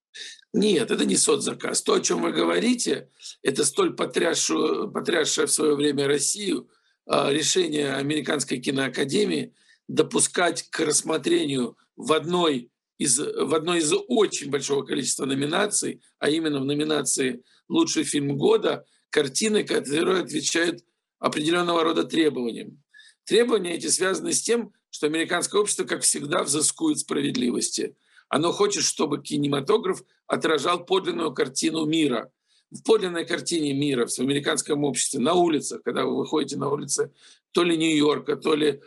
Нет, 0.52 0.90
это 0.90 1.04
не 1.04 1.16
соцзаказ. 1.16 1.82
То, 1.82 1.94
о 1.94 2.00
чем 2.00 2.22
вы 2.22 2.32
говорите, 2.32 3.10
это 3.42 3.64
столь 3.64 3.94
потрясшее, 3.94 4.90
потрясшее 4.90 5.46
в 5.46 5.52
свое 5.52 5.74
время 5.74 6.06
Россию 6.06 6.70
а, 7.06 7.30
решение 7.30 7.94
Американской 7.94 8.58
киноакадемии 8.58 9.54
допускать 9.88 10.62
к 10.70 10.80
рассмотрению 10.80 11.76
в 11.96 12.12
одной 12.12 12.70
из, 12.98 13.18
в 13.18 13.54
одной 13.54 13.78
из 13.78 13.92
очень 14.08 14.50
большого 14.50 14.84
количества 14.84 15.26
номинаций, 15.26 16.00
а 16.18 16.30
именно 16.30 16.60
в 16.60 16.64
номинации 16.64 17.42
«Лучший 17.68 18.04
фильм 18.04 18.36
года», 18.36 18.84
картины, 19.10 19.64
которые 19.64 20.22
отвечают 20.22 20.84
определенного 21.18 21.82
рода 21.84 22.04
требованиям. 22.04 22.82
Требования 23.24 23.74
эти 23.74 23.86
связаны 23.86 24.32
с 24.32 24.42
тем, 24.42 24.72
что 24.90 25.06
американское 25.06 25.60
общество, 25.60 25.84
как 25.84 26.02
всегда, 26.02 26.42
взыскует 26.42 26.98
справедливости. 26.98 27.96
Оно 28.28 28.52
хочет, 28.52 28.82
чтобы 28.82 29.22
кинематограф 29.22 30.02
отражал 30.26 30.84
подлинную 30.84 31.32
картину 31.32 31.84
мира– 31.84 32.30
в 32.70 32.82
подлинной 32.82 33.24
картине 33.24 33.72
мира, 33.72 34.06
в 34.06 34.18
американском 34.18 34.84
обществе, 34.84 35.20
на 35.20 35.34
улицах, 35.34 35.82
когда 35.82 36.04
вы 36.04 36.16
выходите 36.16 36.56
на 36.56 36.70
улицы 36.70 37.12
то 37.52 37.62
ли 37.62 37.76
Нью-Йорка, 37.76 38.36
то 38.36 38.54
ли 38.54 38.80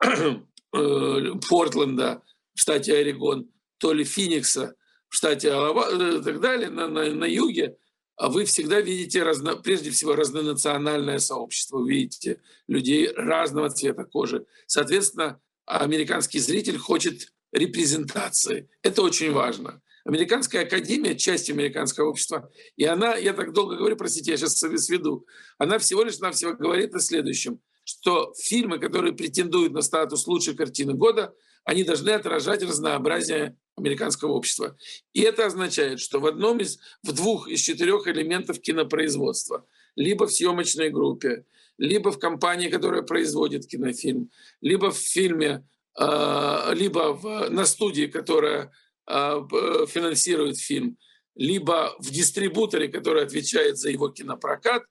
э, 0.02 1.32
Портленда 1.48 2.22
в 2.56 2.60
штате 2.60 2.96
Орегон, 2.96 3.48
то 3.78 3.92
ли 3.92 4.02
Финикса 4.02 4.74
в 5.08 5.14
штате 5.14 5.52
Алаба 5.52 5.88
э, 5.92 6.18
и 6.18 6.22
так 6.22 6.40
далее, 6.40 6.70
на, 6.70 6.88
на, 6.88 7.04
на 7.12 7.24
юге, 7.24 7.76
а 8.16 8.30
вы 8.30 8.46
всегда 8.46 8.80
видите, 8.80 9.22
разно, 9.22 9.56
прежде 9.56 9.90
всего, 9.90 10.16
разнонациональное 10.16 11.18
сообщество, 11.18 11.78
вы 11.78 11.90
видите 11.90 12.40
людей 12.66 13.12
разного 13.12 13.68
цвета 13.68 14.04
кожи. 14.04 14.46
Соответственно, 14.66 15.38
американский 15.66 16.38
зритель 16.38 16.78
хочет 16.78 17.32
репрезентации. 17.52 18.68
Это 18.82 19.02
очень 19.02 19.32
важно. 19.32 19.82
Американская 20.06 20.62
академия, 20.64 21.16
часть 21.16 21.50
американского 21.50 22.08
общества, 22.08 22.50
и 22.76 22.84
она, 22.84 23.16
я 23.16 23.34
так 23.34 23.52
долго 23.52 23.76
говорю, 23.76 23.96
простите, 23.96 24.30
я 24.30 24.36
сейчас 24.36 24.56
сведу, 24.56 25.26
она 25.58 25.78
всего 25.78 26.02
лишь 26.02 26.18
навсего 26.18 26.54
говорит 26.54 26.94
о 26.94 27.00
следующем, 27.00 27.60
что 27.84 28.32
фильмы, 28.40 28.78
которые 28.78 29.14
претендуют 29.14 29.72
на 29.72 29.82
статус 29.82 30.26
лучшей 30.26 30.54
картины 30.54 30.94
года, 30.94 31.34
они 31.66 31.82
должны 31.82 32.10
отражать 32.10 32.62
разнообразие 32.62 33.56
американского 33.76 34.32
общества. 34.32 34.78
И 35.12 35.20
это 35.20 35.46
означает, 35.46 36.00
что 36.00 36.20
в 36.20 36.26
одном 36.26 36.58
из, 36.58 36.78
в 37.02 37.12
двух 37.12 37.48
из 37.48 37.60
четырех 37.60 38.06
элементов 38.06 38.60
кинопроизводства, 38.60 39.66
либо 39.96 40.26
в 40.26 40.32
съемочной 40.32 40.90
группе, 40.90 41.44
либо 41.76 42.12
в 42.12 42.18
компании, 42.18 42.68
которая 42.68 43.02
производит 43.02 43.66
кинофильм, 43.66 44.30
либо 44.60 44.92
в 44.92 44.96
фильме, 44.96 45.66
а, 45.98 46.72
либо 46.72 47.12
в, 47.12 47.50
на 47.50 47.66
студии, 47.66 48.06
которая 48.06 48.72
а, 49.04 49.46
финансирует 49.86 50.58
фильм, 50.58 50.96
либо 51.34 51.96
в 51.98 52.10
дистрибуторе, 52.12 52.88
который 52.88 53.24
отвечает 53.24 53.76
за 53.76 53.90
его 53.90 54.08
кинопрокат, 54.08 54.84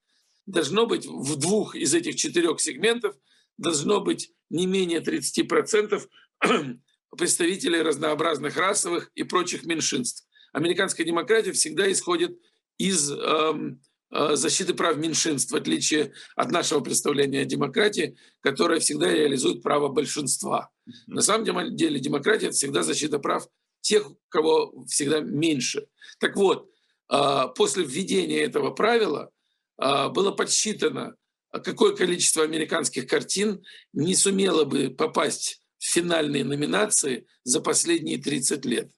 должно 0.46 0.86
быть 0.86 1.06
в 1.06 1.38
двух 1.38 1.76
из 1.76 1.94
этих 1.96 2.18
четырех 2.18 2.60
сегментов 2.60 3.16
должно 3.58 4.02
быть 4.02 4.32
не 4.50 4.66
менее 4.66 5.00
30% 5.00 6.02
представителей 7.18 7.82
разнообразных 7.82 8.58
расовых 8.58 9.12
и 9.16 9.24
прочих 9.24 9.66
меньшинств. 9.66 10.26
Американская 10.54 11.06
демократия 11.06 11.52
всегда 11.52 11.92
исходит 11.92 12.38
из 12.78 13.12
эм, 13.12 13.82
э, 14.12 14.36
защиты 14.36 14.74
прав 14.74 14.98
меньшинств, 14.98 15.52
в 15.52 15.56
отличие 15.56 16.14
от 16.36 16.52
нашего 16.52 16.80
представления 16.80 17.42
о 17.42 17.46
демократии, 17.46 18.18
которая 18.42 18.80
всегда 18.80 19.12
реализует 19.12 19.62
право 19.62 19.90
большинства. 19.90 20.70
На 21.08 21.22
самом 21.22 21.76
деле 21.76 22.00
демократия– 22.00 22.46
это 22.48 22.56
всегда 22.56 22.84
защита 22.84 23.20
прав 23.20 23.48
тех, 23.82 24.08
кого 24.30 24.86
всегда 24.88 25.20
меньше. 25.20 25.88
Так 26.20 26.36
вот, 26.36 26.70
а, 27.08 27.48
после 27.48 27.84
введения 27.84 28.40
этого 28.40 28.72
правила 28.72 29.32
а, 29.78 30.10
было 30.10 30.32
подсчитано, 30.32 31.16
какое 31.52 31.96
количество 31.96 32.44
американских 32.44 33.08
картин 33.08 33.64
не 33.94 34.16
сумело 34.16 34.66
бы 34.66 34.90
попасть 34.90 35.62
финальные 35.86 36.44
номинации 36.44 37.28
за 37.44 37.62
последние 37.62 38.18
30 38.18 38.66
лет, 38.66 38.92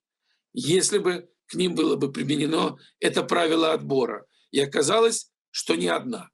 если 0.54 0.98
бы 0.98 1.30
к 1.48 1.56
ним 1.56 1.76
было 1.76 1.96
бы 1.96 2.12
применено 2.12 2.78
это 3.00 3.24
правило 3.24 3.74
отбора. 3.74 4.26
И 4.52 4.60
оказалось, 4.60 5.32
что 5.52 5.76
не 5.76 5.88
одна. 5.88 6.30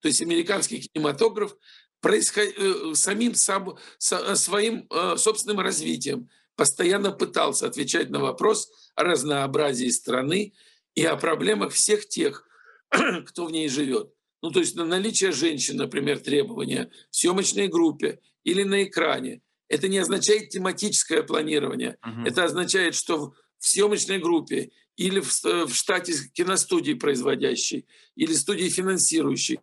То 0.00 0.08
есть 0.08 0.22
американский 0.22 0.80
кинематограф 0.80 1.54
происход... 2.00 2.44
Э, 2.56 2.94
самим 2.94 3.34
сам... 3.34 3.76
своим 3.98 4.86
э, 4.90 5.16
собственным 5.16 5.60
развитием 5.60 6.28
постоянно 6.56 7.12
пытался 7.12 7.66
отвечать 7.66 8.10
на 8.10 8.20
вопрос 8.20 8.70
о 8.94 9.04
разнообразии 9.04 9.88
страны 9.88 10.52
и 10.94 11.04
о 11.04 11.16
проблемах 11.16 11.72
всех 11.72 12.08
тех, 12.08 12.46
кто 13.26 13.46
в 13.46 13.52
ней 13.52 13.68
живет. 13.68 14.12
Ну, 14.42 14.50
то 14.50 14.58
есть 14.58 14.74
на 14.74 14.84
наличие 14.84 15.30
женщин, 15.30 15.76
например, 15.76 16.18
требования 16.18 16.90
в 17.10 17.16
съемочной 17.16 17.68
группе 17.68 18.20
или 18.42 18.64
на 18.64 18.82
экране. 18.82 19.40
Это 19.72 19.88
не 19.88 19.96
означает 19.96 20.50
тематическое 20.50 21.22
планирование. 21.22 21.96
Угу. 22.06 22.26
Это 22.26 22.44
означает, 22.44 22.94
что 22.94 23.32
в 23.58 23.66
съемочной 23.66 24.18
группе 24.18 24.70
или 24.98 25.20
в, 25.20 25.32
в 25.42 25.74
штате 25.74 26.12
киностудии 26.34 26.92
производящей, 26.92 27.86
или 28.14 28.34
студии 28.34 28.68
финансирующей 28.68 29.60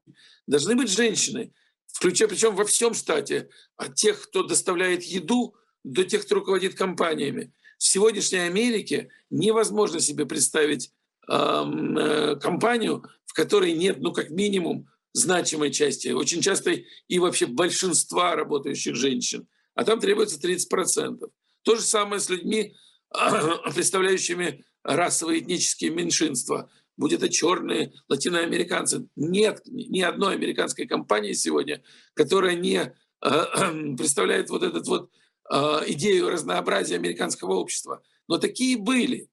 должны 0.47 0.75
быть 0.75 0.89
женщины, 0.89 1.53
включая 1.85 2.27
причем 2.27 2.55
во 2.55 2.65
всем 2.65 2.95
штате, 2.95 3.49
от 3.77 3.93
тех, 3.93 4.19
кто 4.23 4.41
доставляет 4.41 5.03
еду, 5.03 5.53
до 5.83 6.03
тех, 6.03 6.25
кто 6.25 6.35
руководит 6.35 6.73
компаниями. 6.73 7.53
В 7.77 7.83
сегодняшней 7.83 8.39
Америке 8.39 9.09
невозможно 9.29 9.99
себе 9.99 10.25
представить 10.25 10.91
э, 11.27 12.35
компанию, 12.41 13.05
в 13.27 13.33
которой 13.33 13.73
нет, 13.73 13.97
ну, 13.99 14.11
как 14.11 14.31
минимум, 14.31 14.87
значимой 15.13 15.71
части, 15.71 16.07
очень 16.07 16.41
часто 16.41 16.71
и 17.07 17.19
вообще 17.19 17.45
большинства 17.45 18.35
работающих 18.35 18.95
женщин, 18.95 19.47
а 19.75 19.83
там 19.83 19.99
требуется 19.99 20.39
30%. 20.39 21.29
То 21.63 21.75
же 21.75 21.81
самое 21.81 22.19
с 22.19 22.29
людьми, 22.29 22.75
представляющими 23.73 24.63
расовые 24.83 25.41
этнические 25.41 25.91
меньшинства, 25.91 26.69
будь 26.97 27.13
это 27.13 27.29
черные, 27.29 27.93
латиноамериканцы. 28.07 29.07
Нет 29.15 29.61
ни 29.65 30.01
одной 30.01 30.35
американской 30.35 30.85
компании 30.85 31.33
сегодня, 31.33 31.81
которая 32.13 32.55
не 32.55 32.93
представляет 33.21 34.49
вот 34.49 34.63
эту 34.63 34.83
вот 34.83 35.11
а, 35.49 35.81
идею 35.87 36.29
разнообразия 36.29 36.95
американского 36.95 37.55
общества. 37.55 38.01
Но 38.27 38.37
такие 38.37 38.77
были. 38.77 39.29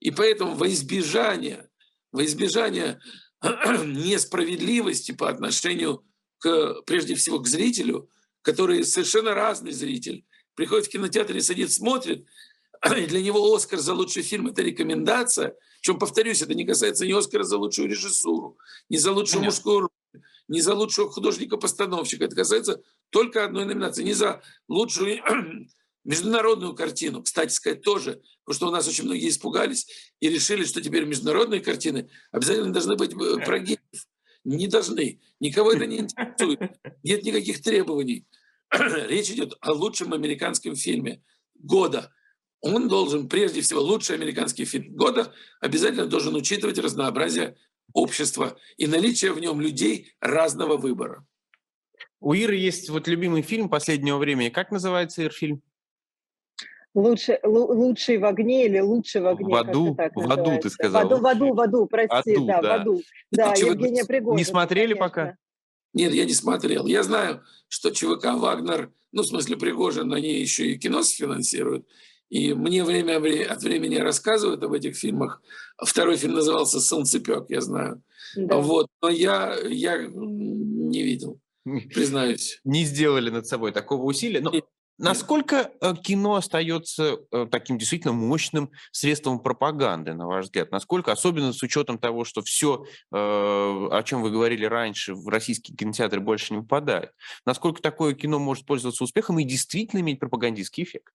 И 0.00 0.10
поэтому 0.10 0.54
во 0.54 0.68
избежание, 0.68 1.68
во 2.12 2.24
избежание 2.24 3.00
несправедливости 3.42 5.12
по 5.12 5.28
отношению 5.28 6.04
к, 6.38 6.82
прежде 6.86 7.14
всего, 7.14 7.40
к 7.40 7.46
зрителю, 7.46 8.08
который 8.48 8.82
совершенно 8.82 9.34
разный 9.34 9.72
зритель, 9.72 10.24
приходит 10.54 10.86
в 10.86 10.88
кинотеатр 10.88 11.36
и 11.36 11.40
садится, 11.42 11.76
смотрит, 11.76 12.26
и 12.96 13.04
для 13.04 13.20
него 13.20 13.54
Оскар 13.54 13.78
за 13.78 13.92
лучший 13.92 14.22
фильм– 14.22 14.46
это 14.48 14.62
рекомендация. 14.62 15.54
Причем, 15.82 15.98
повторюсь, 15.98 16.40
это 16.40 16.54
не 16.54 16.64
касается 16.64 17.04
ни 17.04 17.12
Оскара 17.12 17.42
за 17.42 17.58
лучшую 17.58 17.90
режиссуру, 17.90 18.56
ни 18.88 18.96
за 18.96 19.12
лучшую 19.12 19.40
Понятно. 19.40 19.46
мужскую 19.48 19.80
роль, 19.80 20.22
ни 20.48 20.60
за 20.60 20.74
лучшего 20.74 21.10
художника-постановщика. 21.10 22.24
Это 22.24 22.36
касается 22.36 22.82
только 23.10 23.44
одной 23.44 23.66
номинации. 23.66 24.02
Не 24.02 24.14
за 24.14 24.40
лучшую 24.66 25.18
международную 26.04 26.74
картину, 26.74 27.22
кстати 27.22 27.52
сказать, 27.52 27.82
тоже, 27.82 28.22
потому 28.46 28.56
что 28.56 28.68
у 28.68 28.70
нас 28.70 28.88
очень 28.88 29.04
многие 29.04 29.28
испугались 29.28 30.14
и 30.20 30.30
решили, 30.30 30.64
что 30.64 30.80
теперь 30.80 31.04
международные 31.04 31.60
картины 31.60 32.08
обязательно 32.32 32.72
должны 32.72 32.96
быть 32.96 33.12
э, 33.12 33.44
про 33.44 33.58
геев. 33.58 33.78
Не 34.44 34.68
должны. 34.68 35.20
Никого 35.38 35.72
это 35.72 35.84
не 35.84 35.98
интересует. 35.98 36.60
Нет 37.02 37.24
никаких 37.24 37.60
требований. 37.60 38.26
Речь 39.08 39.30
идет 39.30 39.54
о 39.60 39.72
лучшем 39.72 40.12
американском 40.12 40.74
фильме 40.74 41.22
года. 41.54 42.12
Он 42.60 42.88
должен, 42.88 43.28
прежде 43.28 43.60
всего, 43.60 43.80
лучший 43.80 44.16
американский 44.16 44.64
фильм 44.64 44.94
года 44.94 45.32
обязательно 45.60 46.06
должен 46.06 46.34
учитывать 46.34 46.78
разнообразие 46.78 47.56
общества 47.94 48.58
и 48.76 48.86
наличие 48.86 49.32
в 49.32 49.40
нем 49.40 49.60
людей 49.60 50.12
разного 50.20 50.76
выбора. 50.76 51.24
У 52.20 52.32
Иры 52.32 52.56
есть 52.56 52.90
вот 52.90 53.06
любимый 53.06 53.42
фильм 53.42 53.68
последнего 53.68 54.18
времени. 54.18 54.48
Как 54.48 54.70
называется 54.72 55.22
Ир 55.22 55.32
фильм? 55.32 55.62
Лучше, 56.94 57.38
лучший 57.44 58.18
в 58.18 58.24
огне 58.24 58.66
или 58.66 58.80
лучший 58.80 59.20
в 59.20 59.28
огне? 59.28 59.54
В 59.54 59.56
аду, 59.56 59.94
в 59.94 60.32
аду 60.32 60.58
ты 60.60 60.68
сказал. 60.68 61.02
В 61.02 61.06
аду, 61.06 61.22
в 61.22 61.26
аду, 61.26 61.54
в 61.54 61.60
аду, 61.60 61.86
прости, 61.86 62.34
аду, 62.34 62.46
да, 62.46 62.60
да, 62.60 62.68
в 62.68 62.80
аду. 62.80 63.02
Да. 63.30 63.54
Евгения 63.54 64.04
Пригожина. 64.04 64.36
Не 64.36 64.44
смотрели 64.44 64.94
конечно. 64.94 65.08
пока? 65.08 65.36
Нет, 65.94 66.14
я 66.14 66.24
не 66.24 66.34
смотрел. 66.34 66.86
Я 66.86 67.02
знаю, 67.02 67.42
что 67.68 67.90
ЧВК 67.90 68.34
«Вагнер», 68.34 68.92
ну, 69.12 69.22
в 69.22 69.26
смысле 69.26 69.56
Пригожин, 69.56 70.12
они 70.12 70.38
еще 70.40 70.70
и 70.70 70.78
кино 70.78 71.02
финансируют. 71.02 71.86
И 72.28 72.52
мне 72.52 72.84
время 72.84 73.16
от 73.16 73.62
времени 73.62 73.96
рассказывают 73.96 74.62
об 74.62 74.74
этих 74.74 74.96
фильмах. 74.96 75.40
Второй 75.82 76.16
фильм 76.16 76.34
назывался 76.34 76.80
«Солнцепек», 76.80 77.46
я 77.48 77.60
знаю. 77.62 78.02
Да. 78.36 78.56
Вот. 78.56 78.88
Но 79.00 79.08
я, 79.08 79.56
я 79.66 80.06
не 80.06 81.02
видел, 81.02 81.40
признаюсь. 81.64 82.60
Не 82.64 82.84
сделали 82.84 83.30
над 83.30 83.46
собой 83.46 83.72
такого 83.72 84.04
усилия. 84.04 84.40
Но 84.40 84.52
Насколько 84.98 85.70
э, 85.80 85.94
кино 86.02 86.34
остается 86.34 87.18
э, 87.30 87.46
таким 87.48 87.78
действительно 87.78 88.12
мощным 88.12 88.72
средством 88.90 89.38
пропаганды, 89.38 90.12
на 90.12 90.26
ваш 90.26 90.46
взгляд? 90.46 90.72
Насколько, 90.72 91.12
особенно 91.12 91.52
с 91.52 91.62
учетом 91.62 91.98
того, 91.98 92.24
что 92.24 92.42
все, 92.42 92.84
э, 93.12 93.16
о 93.16 94.02
чем 94.04 94.22
вы 94.22 94.32
говорили 94.32 94.64
раньше, 94.64 95.14
в 95.14 95.28
российские 95.28 95.76
кинотеатры 95.76 96.18
больше 96.18 96.52
не 96.52 96.62
попадает, 96.62 97.12
насколько 97.46 97.80
такое 97.80 98.14
кино 98.14 98.40
может 98.40 98.66
пользоваться 98.66 99.04
успехом 99.04 99.38
и 99.38 99.44
действительно 99.44 100.00
иметь 100.00 100.18
пропагандистский 100.18 100.82
эффект? 100.82 101.12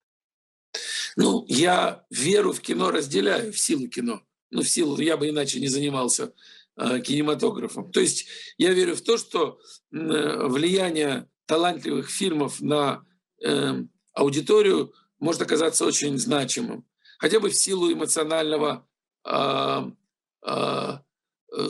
Ну, 1.16 1.44
я 1.46 2.04
веру 2.08 2.54
в 2.54 2.60
кино 2.62 2.90
разделяю, 2.90 3.52
в 3.52 3.58
силу 3.58 3.88
кино. 3.88 4.22
Ну, 4.50 4.62
в 4.62 4.68
силу, 4.68 4.98
я 4.98 5.18
бы 5.18 5.28
иначе 5.28 5.60
не 5.60 5.68
занимался 5.68 6.32
кинематографом. 6.76 7.92
То 7.92 8.00
есть 8.00 8.26
я 8.56 8.72
верю 8.72 8.96
в 8.96 9.02
то, 9.02 9.16
что 9.16 9.60
влияние 9.92 11.28
талантливых 11.46 12.10
фильмов 12.10 12.60
на 12.60 13.04
э, 13.44 13.84
аудиторию 14.12 14.92
может 15.18 15.42
оказаться 15.42 15.84
очень 15.84 16.18
значимым. 16.18 16.84
Хотя 17.18 17.40
бы 17.40 17.50
в 17.50 17.54
силу 17.54 17.92
эмоционального, 17.92 18.86
э, 19.24 19.90
э, 20.46 20.98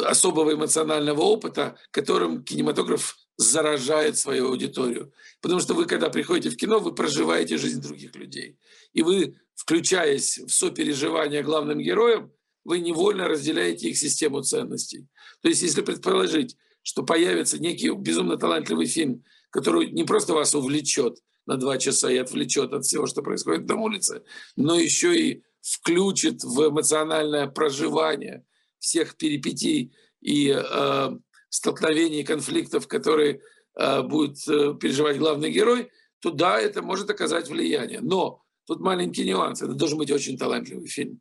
особого 0.07 0.55
эмоционального 0.55 1.21
опыта, 1.21 1.77
которым 1.91 2.43
кинематограф 2.43 3.17
заражает 3.37 4.17
свою 4.17 4.49
аудиторию. 4.49 5.13
Потому 5.41 5.61
что 5.61 5.75
вы, 5.75 5.87
когда 5.87 6.09
приходите 6.09 6.51
в 6.51 6.57
кино, 6.57 6.79
вы 6.79 6.95
проживаете 6.95 7.59
жизнь 7.59 7.83
других 7.83 8.15
людей. 8.15 8.59
И 8.93 9.03
вы, 9.03 9.37
включаясь 9.55 10.39
в 10.39 10.51
сопереживание 10.51 11.43
главным 11.43 11.81
героям, 11.81 12.33
вы 12.65 12.79
невольно 12.81 13.29
разделяете 13.29 13.91
их 13.91 13.99
систему 13.99 14.43
ценностей. 14.43 15.07
То 15.43 15.49
есть, 15.49 15.63
если 15.63 15.83
предположить, 15.83 16.57
что 16.83 17.03
появится 17.03 17.59
некий 17.59 17.91
безумно 17.91 18.37
талантливый 18.37 18.87
фильм, 18.87 19.25
который 19.51 19.91
не 19.91 20.05
просто 20.05 20.33
вас 20.33 20.55
увлечет, 20.55 21.19
на 21.47 21.57
два 21.57 21.79
часа 21.79 22.11
и 22.11 22.17
отвлечет 22.17 22.73
от 22.73 22.85
всего, 22.85 23.07
что 23.07 23.23
происходит 23.23 23.69
на 23.69 23.77
улице, 23.77 24.23
но 24.57 24.79
еще 24.79 25.19
и 25.19 25.43
включит 25.61 26.45
в 26.45 26.69
эмоциональное 26.69 27.47
проживание 27.47 28.45
всех 28.79 29.17
перипетий 29.17 29.95
и 30.21 30.55
э, 30.55 31.11
столкновений, 31.49 32.25
конфликтов, 32.25 32.87
которые 32.87 33.41
э, 33.79 34.03
будет 34.03 34.47
э, 34.49 34.75
переживать 34.79 35.19
главный 35.19 35.51
герой, 35.51 35.91
то 36.21 36.31
да, 36.31 36.59
это 36.61 36.83
может 36.83 37.11
оказать 37.11 37.49
влияние. 37.49 38.01
Но 38.01 38.43
тут 38.67 38.81
маленький 38.81 39.25
нюанс. 39.25 39.63
Это 39.63 39.73
должен 39.73 39.99
быть 39.99 40.11
очень 40.11 40.37
талантливый 40.39 40.89
фильм. 40.89 41.21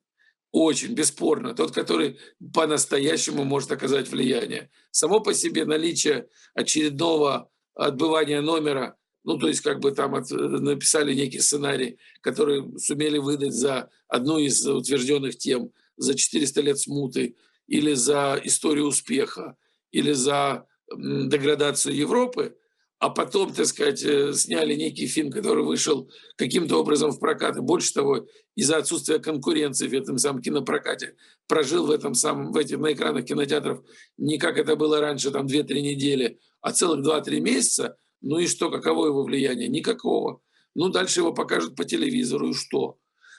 Очень, 0.52 0.94
бесспорно. 0.94 1.56
Тот, 1.56 1.72
который 1.72 2.20
по-настоящему 2.54 3.44
может 3.44 3.72
оказать 3.72 4.10
влияние. 4.10 4.70
Само 4.92 5.20
по 5.20 5.34
себе 5.34 5.66
наличие 5.66 6.28
очередного 6.54 7.50
отбывания 7.76 8.42
номера 8.42 8.98
ну, 9.24 9.38
то 9.38 9.48
есть 9.48 9.62
как 9.62 9.80
бы 9.80 9.92
там 9.92 10.16
от, 10.16 10.30
написали 10.32 11.14
некий 11.14 11.40
сценарий, 11.40 11.98
который 12.22 12.78
сумели 12.78 13.18
выдать 13.18 13.54
за 13.54 13.90
одну 14.08 14.38
из 14.38 14.66
утвержденных 14.66 15.38
тем, 15.38 15.72
за 15.98 16.16
400 16.16 16.62
лет 16.62 16.80
смуты, 16.80 17.36
или 17.68 17.94
за 17.94 18.40
историю 18.44 18.88
успеха, 18.88 19.56
или 19.92 20.12
за 20.12 20.66
деградацию 20.92 21.96
Европы, 21.96 22.56
а 23.00 23.10
потом, 23.10 23.54
так 23.54 23.66
сказать, 23.66 24.04
э, 24.04 24.34
сняли 24.34 24.76
некий 24.76 25.08
фильм, 25.08 25.30
который 25.30 25.64
вышел 25.64 26.10
каким-то 26.38 26.80
образом 26.80 27.12
в 27.12 27.20
прокат, 27.20 27.58
и 27.58 27.62
больше 27.62 27.94
того, 27.94 28.28
из-за 28.56 28.78
отсутствия 28.78 29.20
конкуренции 29.20 29.88
в 29.88 29.94
этом 29.94 30.18
самом 30.18 30.42
кинопрокате 30.42 31.16
прожил 31.48 31.86
в 31.86 31.92
этом 31.92 32.14
самом, 32.14 32.52
в 32.52 32.58
этих, 32.58 32.78
на 32.80 32.94
экранах 32.94 33.26
кинотеатров 33.26 33.82
не 34.18 34.38
как 34.38 34.58
это 34.58 34.76
было 34.76 35.02
раньше, 35.02 35.32
там 35.32 35.48
2-3 35.48 35.82
недели, 35.82 36.40
а 36.62 36.72
целых 36.72 37.06
2-3 37.06 37.40
месяца– 37.40 37.98
ну 38.24 38.40
и 38.40 38.48
что, 38.48 38.72
каково 38.72 39.08
его 39.08 39.24
влияние? 39.24 39.68
Никакого. 39.68 40.40
Ну, 40.76 40.90
дальше 40.90 41.20
его 41.20 41.34
покажут 41.34 41.76
по 41.76 41.84
телевизору, 41.84 42.50
и 42.50 42.54
что? 42.54 42.98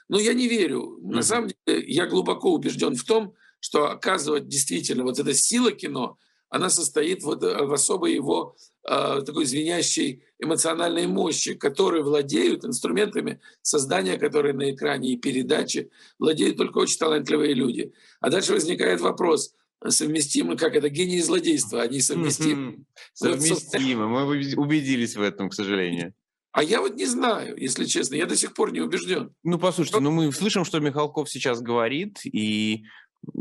Но 0.09 0.21
я 0.21 0.35
не 0.35 0.47
верю. 0.47 0.99
На 1.03 1.23
самом 1.23 1.51
деле, 1.67 1.85
я 1.87 2.07
глубоко 2.07 2.53
убежден 2.53 2.95
в 2.95 3.05
том, 3.05 3.35
что 3.61 3.91
оказывать 3.91 4.47
действительно 4.47 5.03
вот 5.03 5.19
эта 5.19 5.33
сила 5.33 5.73
кино, 5.73 6.19
она 6.51 6.69
состоит 6.69 7.23
вот 7.23 7.43
в 7.43 7.73
особой 7.73 8.15
его 8.15 8.57
э, 8.87 9.23
такой 9.25 9.47
звенящей 9.47 10.23
эмоциональной 10.39 11.07
мощи, 11.07 11.55
которые 11.55 12.05
владеют 12.05 12.67
инструментами 12.67 13.41
создания, 13.63 14.19
которые 14.19 14.53
на 14.53 14.71
экране 14.71 15.15
и 15.15 15.17
передачи, 15.17 15.91
владеют 16.19 16.59
только 16.59 16.79
очень 16.79 16.99
талантливые 16.99 17.55
люди. 17.55 17.93
А 18.21 18.29
дальше 18.29 18.53
возникает 18.53 19.01
вопрос– 19.01 19.55
совместимы, 19.87 20.57
как 20.57 20.75
это, 20.75 20.89
гений 20.89 21.17
и 21.17 21.23
злодейство, 21.23 21.83
они 21.83 22.01
совместимы. 22.01 22.85
Совместимы, 23.15 24.09
мы 24.09 24.25
убедились 24.57 25.17
в 25.17 25.23
этом, 25.23 25.51
к 25.51 25.55
сожалению. 25.55 26.15
А 26.53 26.63
я 26.63 26.81
вот 26.81 26.95
не 26.95 27.07
знаю, 27.07 27.57
если 27.57 27.85
честно, 27.85 28.15
я 28.15 28.27
до 28.27 28.37
сих 28.37 28.55
пор 28.55 28.73
не 28.73 28.81
убежден. 28.81 29.35
Ну, 29.43 29.59
послушайте, 29.59 29.99
ну 30.01 30.13
мы 30.13 30.33
слышим, 30.33 30.65
что 30.65 30.79
Михалков 30.79 31.29
сейчас 31.29 31.61
говорит, 31.61 32.21
и 32.25 32.85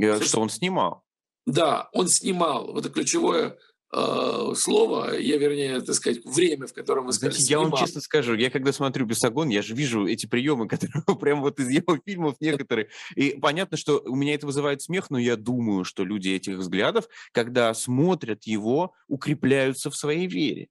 э, 0.01 0.19
что 0.21 0.41
он 0.41 0.49
снимал. 0.49 1.03
Да, 1.45 1.89
он 1.93 2.07
снимал. 2.07 2.71
Вот 2.71 2.85
это 2.85 2.89
ключевое 2.89 3.57
э, 3.93 4.55
слово, 4.55 5.17
я, 5.17 5.37
вернее, 5.37 5.81
так 5.81 5.95
сказать, 5.95 6.25
время, 6.25 6.67
в 6.67 6.73
котором 6.73 7.05
вы 7.05 7.13
сказали. 7.13 7.33
Знаете, 7.33 7.51
я 7.51 7.59
вам 7.59 7.73
честно 7.77 8.01
скажу, 8.01 8.33
я 8.35 8.49
когда 8.49 8.73
смотрю 8.73 9.05
«Бесогон», 9.05 9.49
я 9.49 9.61
же 9.61 9.75
вижу 9.75 10.07
эти 10.07 10.25
приемы, 10.25 10.67
которые 10.69 11.03
прям 11.19 11.41
вот 11.41 11.59
из 11.59 11.69
его 11.69 11.97
фильмов 12.03 12.35
некоторые. 12.39 12.89
И 13.15 13.31
понятно, 13.39 13.77
что 13.77 14.01
у 14.05 14.15
меня 14.15 14.35
это 14.35 14.45
вызывает 14.45 14.81
смех, 14.81 15.09
но 15.09 15.17
я 15.17 15.35
думаю, 15.35 15.83
что 15.83 16.03
люди 16.03 16.29
этих 16.29 16.57
взглядов, 16.57 17.07
когда 17.31 17.73
смотрят 17.73 18.43
его, 18.43 18.93
укрепляются 19.07 19.89
в 19.89 19.95
своей 19.95 20.27
вере. 20.27 20.69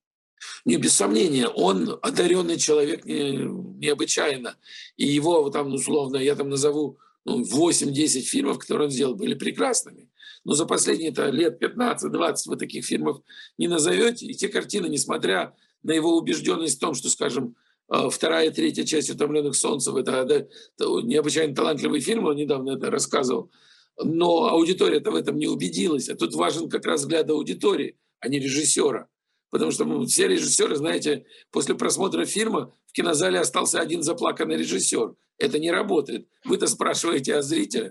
Не, 0.64 0.76
без 0.76 0.94
сомнения, 0.94 1.48
он 1.48 1.98
одаренный 2.02 2.58
человек 2.58 3.04
не, 3.04 3.32
необычайно. 3.78 4.56
И 4.96 5.06
его 5.06 5.48
там, 5.50 5.72
условно, 5.72 6.16
я 6.16 6.34
там 6.34 6.48
назову 6.48 6.98
ну, 7.24 7.42
8-10 7.42 8.22
фильмов, 8.22 8.58
которые 8.58 8.86
он 8.86 8.90
сделал, 8.90 9.14
были 9.14 9.34
прекрасными. 9.34 10.08
Но 10.44 10.54
за 10.54 10.66
последние 10.66 11.10
-то 11.10 11.30
лет 11.30 11.62
15-20 11.62 12.34
вы 12.46 12.56
таких 12.56 12.84
фильмов 12.84 13.20
не 13.58 13.68
назовете. 13.68 14.26
И 14.26 14.34
те 14.34 14.48
картины, 14.48 14.88
несмотря 14.88 15.54
на 15.82 15.92
его 15.92 16.16
убежденность 16.16 16.76
в 16.76 16.80
том, 16.80 16.94
что, 16.94 17.08
скажем, 17.08 17.56
э, 17.92 18.08
вторая 18.10 18.48
и 18.48 18.52
третья 18.52 18.84
часть 18.84 19.10
«Утомленных 19.10 19.54
солнцем» 19.54 19.96
это, 19.96 20.12
это, 20.12 20.34
это 20.34 21.00
необычайно 21.02 21.54
талантливый 21.54 22.00
фильм, 22.00 22.26
он 22.26 22.36
недавно 22.36 22.72
это 22.76 22.90
рассказывал, 22.90 23.50
но 24.02 24.48
аудитория-то 24.48 25.10
в 25.10 25.16
этом 25.16 25.38
не 25.38 25.48
убедилась. 25.48 26.08
А 26.08 26.16
тут 26.16 26.34
важен 26.34 26.68
как 26.68 26.86
раз 26.86 27.02
взгляд 27.02 27.30
аудитории, 27.30 27.98
а 28.20 28.28
не 28.28 28.38
режиссера. 28.38 29.08
Потому 29.52 29.70
что 29.70 29.84
ну, 29.84 30.06
все 30.06 30.28
режиссеры, 30.28 30.76
знаете, 30.76 31.26
после 31.50 31.74
просмотра 31.74 32.24
фильма 32.24 32.74
в 32.86 32.92
кинозале 32.92 33.38
остался 33.38 33.80
один 33.80 34.02
заплаканный 34.02 34.56
режиссер. 34.56 35.14
Это 35.36 35.58
не 35.58 35.70
работает. 35.70 36.26
Вы-то 36.46 36.66
спрашиваете 36.66 37.36
о 37.36 37.42
зрителе. 37.42 37.90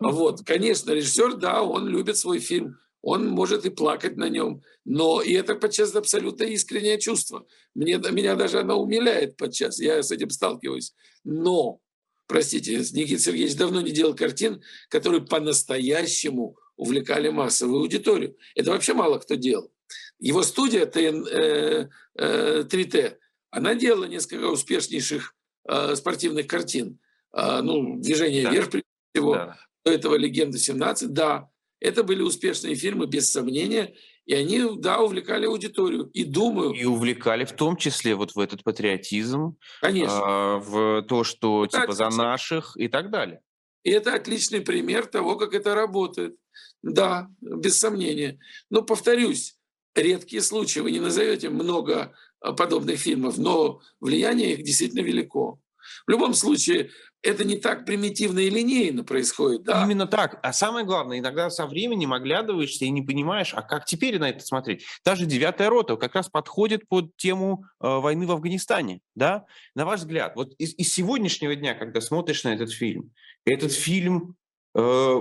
Вот, 0.00 0.40
конечно, 0.44 0.90
режиссер, 0.90 1.36
да, 1.36 1.62
он 1.62 1.86
любит 1.86 2.16
свой 2.16 2.40
фильм, 2.40 2.76
он 3.02 3.28
может 3.28 3.66
и 3.66 3.70
плакать 3.70 4.16
на 4.16 4.28
нем, 4.28 4.62
но 4.84 5.22
и 5.22 5.32
это 5.32 5.54
подчас 5.54 5.94
абсолютно 5.94 6.42
искреннее 6.42 6.98
чувство. 6.98 7.46
Мне, 7.72 7.98
меня 8.10 8.34
даже 8.34 8.58
оно 8.58 8.82
умиляет 8.82 9.36
подчас, 9.36 9.78
я 9.78 10.02
с 10.02 10.10
этим 10.10 10.30
сталкиваюсь. 10.30 10.92
Но, 11.22 11.78
простите, 12.26 12.78
Никита 12.78 13.22
Сергеевич 13.22 13.54
давно 13.54 13.80
не 13.80 13.92
делал 13.92 14.16
картин, 14.16 14.60
которые 14.88 15.24
по-настоящему 15.24 16.56
увлекали 16.76 17.28
массовую 17.28 17.82
аудиторию. 17.82 18.36
Это 18.56 18.72
вообще 18.72 18.92
мало 18.92 19.18
кто 19.18 19.36
делал. 19.36 19.70
Его 20.18 20.42
студия 20.42 20.86
ТН, 20.86 21.26
э, 21.26 21.88
э, 22.16 22.64
3Т, 22.64 23.16
она 23.50 23.74
делала 23.74 24.04
несколько 24.04 24.44
успешнейших 24.44 25.34
э, 25.68 25.96
спортивных 25.96 26.46
картин. 26.46 26.98
Э, 27.32 27.60
ну, 27.62 27.98
«Движение 27.98 28.44
да. 28.44 28.50
вверх», 28.50 28.70
прежде 28.70 28.88
всего, 29.14 29.34
да. 29.34 29.58
до 29.84 29.92
этого 29.92 30.14
«Легенда 30.16 30.58
17», 30.58 31.06
да. 31.08 31.48
Это 31.80 32.04
были 32.04 32.22
успешные 32.22 32.74
фильмы, 32.74 33.06
без 33.06 33.30
сомнения, 33.30 33.94
и 34.26 34.34
они, 34.34 34.62
да, 34.76 35.00
увлекали 35.00 35.46
аудиторию. 35.46 36.04
И 36.12 36.24
думаю... 36.24 36.72
И 36.72 36.84
увлекали 36.84 37.44
в 37.44 37.52
том 37.52 37.76
числе 37.76 38.14
вот 38.14 38.34
в 38.34 38.38
этот 38.38 38.62
патриотизм, 38.62 39.56
Конечно. 39.80 40.14
Э, 40.14 40.56
в 40.58 41.02
то, 41.02 41.24
что 41.24 41.66
да, 41.66 41.80
типа 41.80 41.92
за 41.92 42.10
наших 42.10 42.76
и 42.76 42.88
так 42.88 43.10
далее. 43.10 43.40
И 43.82 43.90
это 43.90 44.14
отличный 44.14 44.60
пример 44.60 45.06
того, 45.06 45.36
как 45.36 45.54
это 45.54 45.74
работает. 45.74 46.36
Да, 46.82 47.28
без 47.40 47.78
сомнения. 47.78 48.38
Но 48.70 48.82
повторюсь, 48.82 49.56
редкие 49.94 50.42
случаи. 50.42 50.80
Вы 50.80 50.92
не 50.92 51.00
назовете 51.00 51.50
много 51.50 52.14
а, 52.40 52.52
подобных 52.52 52.98
фильмов, 52.98 53.38
но 53.38 53.80
влияние 54.00 54.54
их 54.54 54.62
действительно 54.62 55.00
велико. 55.00 55.60
В 56.06 56.10
любом 56.10 56.34
случае, 56.34 56.90
это 57.22 57.44
не 57.44 57.56
так 57.56 57.84
примитивно 57.84 58.38
и 58.38 58.50
линейно 58.50 59.04
происходит. 59.04 59.64
Да? 59.64 59.84
Именно 59.84 60.06
так. 60.06 60.38
А 60.42 60.52
самое 60.52 60.86
главное, 60.86 61.18
иногда 61.18 61.50
со 61.50 61.66
временем 61.66 62.12
оглядываешься 62.12 62.84
и 62.84 62.90
не 62.90 63.02
понимаешь, 63.02 63.52
а 63.54 63.62
как 63.62 63.84
теперь 63.84 64.18
на 64.18 64.30
это 64.30 64.44
смотреть. 64.44 64.84
Даже 65.04 65.26
«Девятая 65.26 65.68
рота» 65.68 65.96
как 65.96 66.14
раз 66.14 66.28
подходит 66.28 66.88
под 66.88 67.16
тему 67.16 67.64
э, 67.80 67.86
войны 67.86 68.26
в 68.26 68.32
Афганистане. 68.32 69.00
Да? 69.14 69.44
На 69.74 69.84
ваш 69.84 70.00
взгляд, 70.00 70.34
вот 70.36 70.54
из, 70.58 70.74
из 70.74 70.92
сегодняшнего 70.92 71.54
дня, 71.54 71.74
когда 71.74 72.00
смотришь 72.00 72.44
на 72.44 72.54
этот 72.54 72.70
фильм, 72.70 73.12
этот 73.44 73.72
фильм 73.72 74.36
э, 74.74 75.20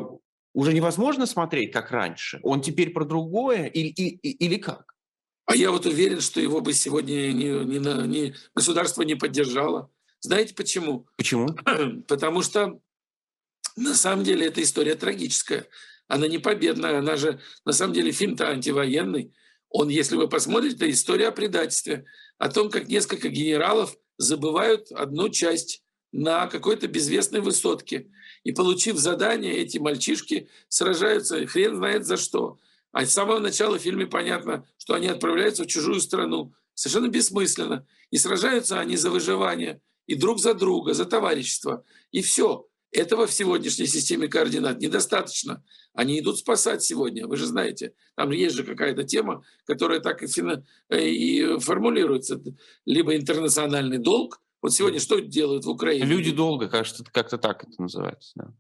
уже 0.60 0.74
невозможно 0.74 1.26
смотреть, 1.26 1.72
как 1.72 1.92
раньше? 1.92 2.40
Он 2.44 2.62
теперь 2.62 2.92
про 2.92 3.06
другое 3.06 3.66
или, 3.68 3.88
или, 3.88 4.18
или 4.18 4.56
как? 4.58 4.94
А 5.46 5.56
я 5.56 5.72
вот 5.72 5.86
уверен, 5.86 6.20
что 6.20 6.42
его 6.42 6.60
бы 6.60 6.74
сегодня 6.74 7.32
не, 7.32 7.50
не, 7.64 8.08
не, 8.08 8.36
государство 8.54 9.04
не 9.04 9.16
поддержало. 9.16 9.90
Знаете 10.20 10.54
почему? 10.54 11.08
Почему? 11.16 11.48
Потому 12.08 12.42
что 12.42 12.80
на 13.78 13.96
самом 13.96 14.26
деле 14.26 14.48
эта 14.48 14.62
история 14.62 14.96
трагическая. 14.96 15.66
Она 16.08 16.28
не 16.28 16.40
победная, 16.40 17.00
она 17.00 17.16
же 17.16 17.40
на 17.64 17.72
самом 17.72 17.94
деле 17.94 18.12
фильм-то 18.12 18.50
антивоенный. 18.50 19.34
Он, 19.70 19.88
если 19.88 20.18
вы 20.18 20.28
посмотрите, 20.28 20.76
это 20.76 20.92
история 20.92 21.30
о 21.30 21.32
предательстве, 21.32 22.06
о 22.38 22.50
том, 22.50 22.70
как 22.70 22.90
несколько 22.90 23.30
генералов 23.30 23.96
забывают 24.18 24.92
одну 24.92 25.30
часть 25.30 25.84
на 26.12 26.48
какой-то 26.48 26.88
безвестной 26.88 27.42
высотке. 27.42 28.08
И 28.44 28.52
получив 28.52 28.98
задание, 28.98 29.58
эти 29.58 29.78
мальчишки 29.78 30.50
сражаются, 30.68 31.46
хрен 31.46 31.76
знает 31.76 32.06
за 32.06 32.18
что. 32.18 32.58
А 32.92 33.06
с 33.06 33.14
самого 33.14 33.40
начала 33.40 33.78
в 33.78 33.82
фильме 33.82 34.08
понятно, 34.08 34.66
что 34.78 34.96
они 34.96 35.08
отправляются 35.08 35.64
в 35.64 35.68
чужую 35.68 36.00
страну. 36.00 36.54
Совершенно 36.74 37.10
бессмысленно. 37.10 37.86
И 38.10 38.18
сражаются 38.18 38.80
они 38.80 38.98
за 38.98 39.12
выживание. 39.12 39.82
И 40.08 40.16
друг 40.16 40.40
за 40.40 40.54
друга, 40.54 40.94
за 40.94 41.06
товарищество. 41.06 41.84
И 42.12 42.22
все. 42.22 42.66
Этого 42.92 43.28
в 43.28 43.32
сегодняшней 43.32 43.86
системе 43.86 44.28
координат 44.28 44.80
недостаточно. 44.82 45.64
Они 45.94 46.20
идут 46.20 46.40
спасать 46.40 46.82
сегодня, 46.82 47.28
вы 47.28 47.38
же 47.38 47.46
знаете. 47.46 47.94
Там 48.16 48.32
есть 48.32 48.56
же 48.56 48.64
какая-то 48.64 49.04
тема, 49.04 49.44
которая 49.66 50.00
так 50.00 50.24
и, 50.24 50.28
фина... 50.28 50.66
Э, 50.90 51.08
и 51.08 51.60
формулируется. 51.60 52.42
Либо 52.86 53.16
интернациональный 53.16 54.00
долг, 54.00 54.42
вот 54.62 54.74
сегодня 54.74 55.00
что 55.00 55.20
делают 55.20 55.66
в 55.66 55.70
Украине? 55.70 56.06
Люди 56.06 56.32
долго, 56.32 56.68
кажется, 56.68 57.04
как-то 57.12 57.38
так 57.38 57.64
это 57.64 57.82
называется. 57.82 58.32
Да. 58.36 58.54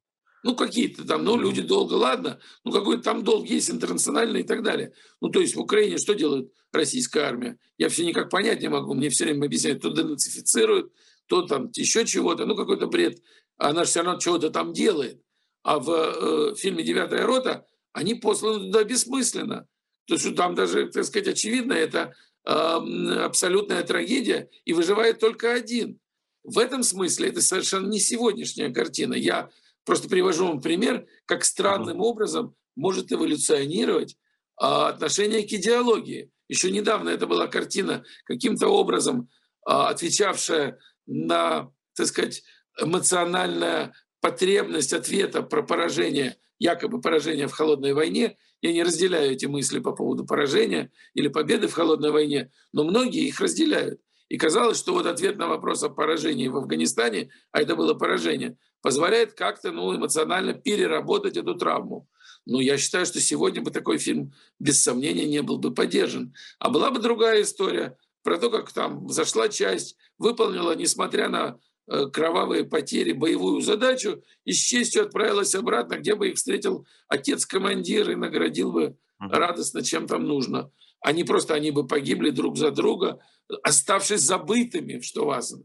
Ну, 0.43 0.55
какие-то 0.55 1.05
там, 1.05 1.25
ну, 1.25 1.37
люди 1.37 1.61
долго, 1.61 1.93
ладно, 1.93 2.39
ну, 2.63 2.71
какой-то 2.71 3.03
там 3.03 3.23
долг 3.23 3.45
есть 3.47 3.69
интернациональный 3.69 4.41
и 4.41 4.43
так 4.43 4.63
далее. 4.63 4.93
Ну, 5.19 5.29
то 5.29 5.41
есть 5.41 5.55
в 5.55 5.59
Украине 5.59 5.97
что 5.97 6.13
делает 6.13 6.53
российская 6.71 7.21
армия? 7.21 7.57
Я 7.77 7.89
все 7.89 8.05
никак 8.05 8.29
понять 8.29 8.61
не 8.61 8.69
могу. 8.69 8.93
Мне 8.93 9.09
все 9.09 9.25
время 9.25 9.47
объясняют, 9.47 9.81
то 9.81 9.89
денацифицируют, 9.89 10.93
то 11.27 11.41
там 11.41 11.69
еще 11.75 12.05
чего-то, 12.05 12.45
ну, 12.45 12.55
какой-то 12.55 12.87
бред. 12.87 13.19
Она 13.57 13.83
же 13.83 13.89
все 13.89 14.01
равно 14.01 14.19
чего-то 14.19 14.49
там 14.49 14.71
делает. 14.71 15.21
А 15.63 15.79
в 15.79 15.91
э, 15.91 16.55
фильме 16.55 16.83
«Девятая 16.83 17.25
рота» 17.25 17.65
они 17.91 18.15
посланы 18.15 18.59
туда 18.59 18.85
бессмысленно. 18.85 19.67
То 20.07 20.13
есть 20.13 20.35
там 20.35 20.55
даже, 20.55 20.87
так 20.87 21.03
сказать, 21.03 21.27
очевидно, 21.27 21.73
это 21.73 22.15
абсолютная 22.45 23.83
трагедия, 23.83 24.49
и 24.65 24.73
выживает 24.73 25.19
только 25.19 25.53
один. 25.53 25.99
В 26.43 26.57
этом 26.57 26.83
смысле 26.83 27.29
это 27.29 27.41
совершенно 27.41 27.87
не 27.87 27.99
сегодняшняя 27.99 28.73
картина. 28.73 29.13
Я 29.13 29.49
просто 29.85 30.09
привожу 30.09 30.47
вам 30.47 30.61
пример, 30.61 31.05
как 31.25 31.43
странным 31.43 32.01
образом 32.01 32.55
может 32.75 33.11
эволюционировать 33.11 34.17
а, 34.57 34.89
отношение 34.89 35.47
к 35.47 35.51
идеологии. 35.51 36.31
Еще 36.47 36.71
недавно 36.71 37.09
это 37.09 37.27
была 37.27 37.47
картина, 37.47 38.03
каким-то 38.25 38.67
образом 38.67 39.29
а, 39.65 39.89
отвечавшая 39.89 40.79
на, 41.05 41.71
так 41.95 42.07
сказать, 42.07 42.43
эмоциональная 42.79 43.93
потребность 44.21 44.93
ответа 44.93 45.43
про 45.43 45.61
поражение, 45.63 46.37
якобы 46.59 47.01
поражение 47.01 47.47
в 47.47 47.53
холодной 47.53 47.93
войне– 47.93 48.37
я 48.61 48.73
не 48.73 48.83
разделяю 48.83 49.31
эти 49.31 49.45
мысли 49.45 49.79
по 49.79 49.93
поводу 49.93 50.25
поражения 50.25 50.91
или 51.13 51.27
победы 51.27 51.67
в 51.67 51.73
холодной 51.73 52.11
войне, 52.11 52.51
но 52.73 52.83
многие 52.83 53.27
их 53.27 53.39
разделяют. 53.39 54.01
И 54.27 54.37
казалось, 54.37 54.77
что 54.77 54.93
вот 54.93 55.05
ответ 55.05 55.37
на 55.37 55.47
вопрос 55.47 55.81
о 55.83 55.89
поражении 55.89 56.47
в 56.47 56.57
Афганистане, 56.57 57.31
а 57.51 57.61
это 57.61 57.75
было 57.75 57.93
поражение, 57.93 58.57
позволяет 58.81 59.33
как-то 59.33 59.71
ну, 59.71 59.95
эмоционально 59.95 60.53
переработать 60.53 61.37
эту 61.37 61.55
травму. 61.55 62.07
Но 62.45 62.61
я 62.61 62.77
считаю, 62.77 63.05
что 63.05 63.19
сегодня 63.19 63.61
бы 63.61 63.71
такой 63.71 63.97
фильм 63.97 64.33
без 64.59 64.83
сомнения 64.83 65.25
не 65.25 65.41
был 65.41 65.57
бы 65.57 65.73
поддержан. 65.73 66.33
А 66.59 66.69
была 66.69 66.91
бы 66.91 66.99
другая 66.99 67.41
история 67.41 67.97
про 68.21 68.37
то, 68.37 68.49
как 68.49 68.71
там 68.71 69.09
зашла 69.09 69.49
часть, 69.49 69.97
выполнила, 70.17 70.75
несмотря 70.75 71.29
на 71.29 71.59
кровавые 72.13 72.63
потери, 72.63 73.13
боевую 73.13 73.61
задачу 73.61 74.23
и 74.45 74.53
с 74.53 74.57
честью 74.57 75.03
отправилась 75.03 75.55
обратно, 75.55 75.95
где 75.95 76.15
бы 76.15 76.29
их 76.29 76.35
встретил 76.35 76.85
отец-командир 77.07 78.11
и 78.11 78.15
наградил 78.15 78.71
бы 78.71 78.97
радостно, 79.19 79.83
чем 79.83 80.07
там 80.07 80.25
нужно. 80.25 80.71
Они 81.01 81.23
просто, 81.23 81.53
они 81.53 81.71
бы 81.71 81.87
погибли 81.87 82.29
друг 82.29 82.57
за 82.57 82.71
друга, 82.71 83.19
оставшись 83.63 84.21
забытыми, 84.21 84.99
что 85.01 85.25
важно. 85.25 85.63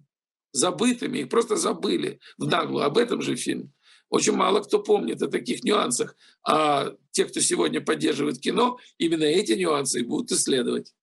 Забытыми, 0.52 1.18
их 1.18 1.28
просто 1.28 1.56
забыли 1.56 2.20
в 2.38 2.46
наглую. 2.46 2.84
Об 2.84 2.98
этом 2.98 3.20
же 3.20 3.36
фильм. 3.36 3.72
Очень 4.08 4.34
мало 4.34 4.60
кто 4.60 4.78
помнит 4.80 5.20
о 5.22 5.28
таких 5.28 5.64
нюансах. 5.64 6.16
А 6.46 6.94
те, 7.10 7.24
кто 7.24 7.40
сегодня 7.40 7.80
поддерживает 7.80 8.38
кино, 8.38 8.78
именно 8.98 9.24
эти 9.24 9.52
нюансы 9.52 10.00
и 10.00 10.04
будут 10.04 10.30
исследовать. 10.30 10.94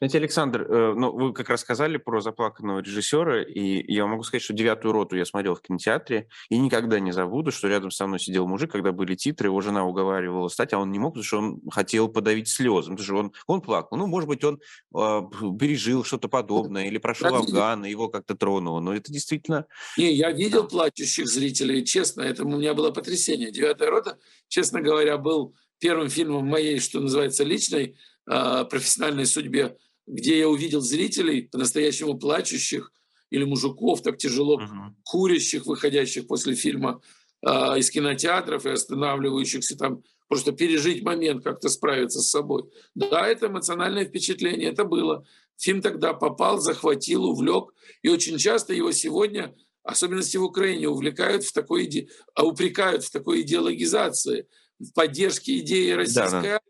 Знаете, 0.00 0.18
Александр, 0.18 0.62
э, 0.62 0.94
ну, 0.94 1.10
вы 1.10 1.32
как 1.32 1.48
раз 1.48 1.62
сказали 1.62 1.96
про 1.96 2.20
заплаканного 2.20 2.78
режиссера, 2.78 3.42
и 3.42 3.92
я 3.92 4.06
могу 4.06 4.22
сказать, 4.22 4.42
что 4.42 4.54
«Девятую 4.54 4.92
роту» 4.92 5.16
я 5.16 5.24
смотрел 5.24 5.56
в 5.56 5.60
кинотеатре, 5.60 6.28
и 6.50 6.58
никогда 6.58 7.00
не 7.00 7.10
забуду, 7.10 7.50
что 7.50 7.66
рядом 7.66 7.90
со 7.90 8.06
мной 8.06 8.20
сидел 8.20 8.46
мужик, 8.46 8.70
когда 8.70 8.92
были 8.92 9.16
титры, 9.16 9.48
его 9.48 9.60
жена 9.60 9.84
уговаривала 9.84 10.46
стать, 10.48 10.72
а 10.72 10.78
он 10.78 10.92
не 10.92 11.00
мог, 11.00 11.14
потому 11.14 11.24
что 11.24 11.38
он 11.38 11.60
хотел 11.68 12.06
подавить 12.08 12.46
слезы, 12.46 12.90
потому 12.90 13.04
что 13.04 13.16
он, 13.16 13.32
он 13.48 13.60
плакал. 13.60 13.98
Ну, 13.98 14.06
может 14.06 14.28
быть, 14.28 14.44
он 14.44 14.60
э, 14.94 15.20
пережил 15.58 16.04
что-то 16.04 16.28
подобное, 16.28 16.86
или 16.86 16.98
прошел 16.98 17.34
Афган, 17.34 17.84
и 17.84 17.90
его 17.90 18.08
как-то 18.08 18.36
тронуло, 18.36 18.78
но 18.78 18.94
это 18.94 19.12
действительно... 19.12 19.66
Не, 19.96 20.12
я 20.12 20.30
видел 20.30 20.68
плачущих 20.68 21.26
зрителей, 21.26 21.84
честно, 21.84 22.22
это 22.22 22.44
у 22.44 22.48
меня 22.48 22.72
было 22.72 22.92
потрясение. 22.92 23.50
«Девятая 23.50 23.90
рота», 23.90 24.18
честно 24.46 24.80
говоря, 24.80 25.18
был 25.18 25.56
первым 25.80 26.08
фильмом 26.08 26.46
моей, 26.46 26.78
что 26.78 27.00
называется, 27.00 27.42
личной 27.42 27.96
э, 28.30 28.64
профессиональной 28.64 29.26
судьбе, 29.26 29.76
где 30.08 30.38
я 30.38 30.48
увидел 30.48 30.80
зрителей, 30.80 31.42
по-настоящему 31.42 32.18
плачущих, 32.18 32.92
или 33.30 33.44
мужиков, 33.44 34.02
так 34.02 34.18
тяжело 34.18 34.60
uh-huh. 34.60 34.92
курящих, 35.04 35.66
выходящих 35.66 36.26
после 36.26 36.54
фильма 36.54 37.00
э, 37.46 37.50
из 37.78 37.90
кинотеатров 37.90 38.64
и 38.64 38.70
останавливающихся 38.70 39.76
там 39.76 40.02
просто 40.28 40.52
пережить 40.52 41.02
момент, 41.02 41.44
как-то 41.44 41.68
справиться 41.68 42.20
с 42.20 42.30
собой. 42.30 42.64
Да, 42.94 43.26
это 43.26 43.46
эмоциональное 43.46 44.04
впечатление, 44.04 44.70
это 44.70 44.84
было. 44.84 45.26
Фильм 45.58 45.82
тогда 45.82 46.14
попал, 46.14 46.58
захватил, 46.58 47.24
увлек, 47.24 47.74
и 48.02 48.08
очень 48.08 48.38
часто 48.38 48.72
его 48.74 48.92
сегодня, 48.92 49.54
особенности 49.82 50.36
в 50.36 50.44
Украине, 50.44 50.88
увлекают 50.88 51.44
в 51.44 51.52
такой 51.52 51.84
иде... 51.86 52.08
а 52.34 52.44
упрекают 52.44 53.04
в 53.04 53.10
такой 53.10 53.40
идеологизации, 53.40 54.46
в 54.78 54.92
поддержке 54.92 55.58
идеи 55.58 55.90
российской 55.90 56.30
да, 56.30 56.42
да. 56.42 56.60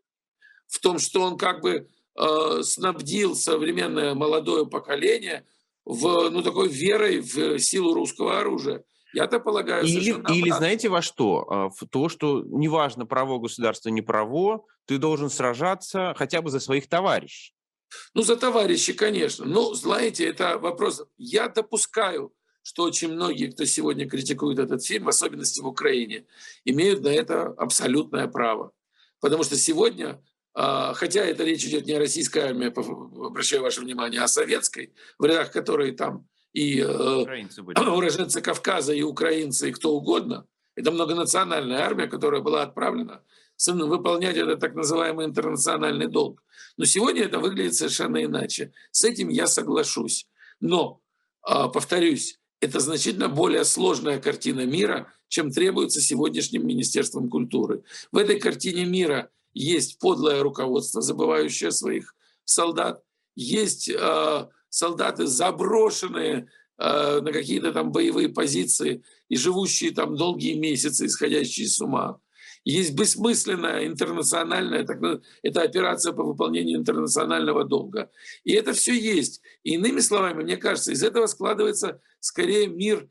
в 0.66 0.78
том, 0.80 0.98
что 0.98 1.20
он 1.20 1.36
как 1.36 1.60
бы 1.60 1.88
снабдил 2.62 3.36
современное 3.36 4.14
молодое 4.14 4.66
поколение 4.66 5.46
в 5.84 6.30
ну, 6.30 6.42
такой 6.42 6.68
верой 6.68 7.20
в 7.20 7.58
силу 7.58 7.94
русского 7.94 8.40
оружия. 8.40 8.84
Я-то 9.14 9.40
полагаю, 9.40 9.86
или, 9.86 10.10
или 10.34 10.50
знаете 10.50 10.88
во 10.88 11.00
что? 11.00 11.46
А, 11.48 11.68
в 11.70 11.86
то, 11.90 12.08
что 12.08 12.42
неважно, 12.44 13.06
право 13.06 13.38
государства, 13.38 13.88
не 13.88 14.02
право, 14.02 14.66
ты 14.84 14.98
должен 14.98 15.30
сражаться 15.30 16.14
хотя 16.16 16.42
бы 16.42 16.50
за 16.50 16.60
своих 16.60 16.88
товарищей. 16.88 17.54
Ну, 18.14 18.22
за 18.22 18.36
товарищей, 18.36 18.92
конечно. 18.92 19.46
Ну, 19.46 19.72
знаете, 19.74 20.26
это 20.26 20.58
вопрос. 20.58 21.02
Я 21.16 21.48
допускаю, 21.48 22.34
что 22.62 22.82
очень 22.82 23.12
многие, 23.12 23.50
кто 23.50 23.64
сегодня 23.64 24.08
критикует 24.08 24.58
этот 24.58 24.84
фильм, 24.84 25.04
в 25.04 25.08
особенности 25.08 25.60
в 25.60 25.66
Украине, 25.66 26.26
имеют 26.66 27.02
на 27.02 27.08
это 27.08 27.46
абсолютное 27.56 28.28
право. 28.28 28.72
Потому 29.20 29.42
что 29.42 29.56
сегодня, 29.56 30.22
хотя 30.54 31.24
это 31.24 31.44
речь 31.44 31.64
идет 31.64 31.86
не 31.86 31.92
о 31.92 31.98
российской 31.98 32.38
армии, 32.38 32.72
обращаю 33.26 33.62
ваше 33.62 33.80
внимание, 33.80 34.20
а 34.20 34.24
о 34.24 34.28
советской, 34.28 34.92
в 35.18 35.24
рядах 35.24 35.52
которой 35.52 35.92
там 35.92 36.26
и 36.52 36.80
э, 36.80 36.86
уроженцы 37.90 38.40
Кавказа, 38.40 38.92
и 38.92 39.02
украинцы, 39.02 39.68
и 39.68 39.72
кто 39.72 39.94
угодно. 39.94 40.46
Это 40.74 40.90
многонациональная 40.90 41.80
армия, 41.80 42.06
которая 42.06 42.40
была 42.40 42.62
отправлена 42.62 43.22
выполнять 43.66 44.36
этот 44.36 44.60
так 44.60 44.74
называемый 44.74 45.26
интернациональный 45.26 46.06
долг. 46.06 46.42
Но 46.76 46.84
сегодня 46.84 47.24
это 47.24 47.38
выглядит 47.38 47.74
совершенно 47.74 48.24
иначе. 48.24 48.72
С 48.92 49.04
этим 49.04 49.28
я 49.28 49.46
соглашусь. 49.46 50.28
Но, 50.60 51.00
а, 51.42 51.68
повторюсь, 51.68 52.38
это 52.60 52.80
значительно 52.80 53.28
более 53.28 53.64
сложная 53.64 54.20
картина 54.20 54.64
мира, 54.64 55.12
чем 55.28 55.50
требуется 55.50 56.00
сегодняшним 56.00 56.66
Министерством 56.66 57.28
культуры. 57.28 57.82
В 58.12 58.16
этой 58.16 58.38
картине 58.38 58.84
мира 58.84 59.30
есть 59.58 59.98
подлое 59.98 60.42
руководство, 60.42 61.02
забывающее 61.02 61.72
своих 61.72 62.14
солдат, 62.44 63.02
есть 63.34 63.90
э, 63.90 64.48
солдаты 64.68 65.26
заброшенные 65.26 66.48
э, 66.78 67.20
на 67.20 67.32
какие-то 67.32 67.72
там 67.72 67.90
боевые 67.90 68.28
позиции 68.28 69.02
и 69.28 69.36
живущие 69.36 69.90
там 69.90 70.16
долгие 70.16 70.54
месяцы, 70.54 71.06
исходящие 71.06 71.66
с 71.66 71.80
ума. 71.80 72.20
Есть 72.64 72.94
бессмысленная 72.94 73.86
интернациональная, 73.86 74.84
так, 74.84 74.98
это 75.42 75.62
операция 75.62 76.12
по 76.12 76.22
выполнению 76.22 76.78
интернационального 76.78 77.64
долга. 77.64 78.10
И 78.44 78.52
это 78.52 78.72
все 78.72 78.94
есть. 78.94 79.40
И 79.64 79.74
иными 79.74 80.00
словами, 80.00 80.42
мне 80.42 80.56
кажется, 80.56 80.92
из 80.92 81.02
этого 81.02 81.26
складывается 81.26 82.00
скорее 82.20 82.66
мир 82.68 83.08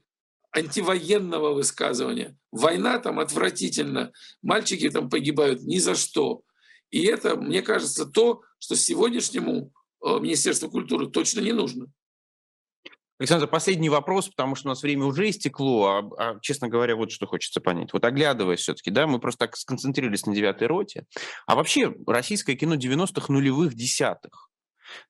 антивоенного 0.57 1.53
высказывания. 1.53 2.37
Война 2.51 2.99
там 2.99 3.19
отвратительно, 3.19 4.11
мальчики 4.41 4.89
там 4.89 5.09
погибают 5.09 5.61
ни 5.61 5.77
за 5.77 5.95
что. 5.95 6.41
И 6.89 7.03
это, 7.03 7.35
мне 7.35 7.61
кажется, 7.61 8.05
то, 8.05 8.41
что 8.59 8.75
сегодняшнему 8.75 9.71
э, 10.03 10.19
Министерству 10.19 10.69
культуры 10.69 11.09
точно 11.09 11.41
не 11.41 11.51
нужно. 11.51 11.87
Александр, 13.19 13.47
последний 13.47 13.89
вопрос, 13.89 14.29
потому 14.29 14.55
что 14.55 14.67
у 14.67 14.69
нас 14.69 14.83
время 14.83 15.05
уже 15.05 15.29
истекло, 15.29 15.87
а, 15.87 16.09
а 16.17 16.39
честно 16.39 16.69
говоря, 16.69 16.95
вот 16.95 17.11
что 17.11 17.25
хочется 17.25 17.59
понять. 17.59 17.91
Вот 17.91 18.05
оглядываясь 18.05 18.59
все-таки, 18.59 18.91
да, 18.91 19.07
мы 19.07 19.19
просто 19.19 19.47
так 19.47 19.57
сконцентрировались 19.57 20.27
на 20.27 20.35
девятой 20.35 20.67
роте. 20.67 21.05
А 21.47 21.55
вообще 21.55 21.95
российское 22.05 22.55
кино 22.55 22.75
90-х, 22.75 23.33
нулевых, 23.33 23.73
десятых, 23.73 24.49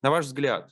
на 0.01 0.09
ваш 0.09 0.25
взгляд, 0.25 0.71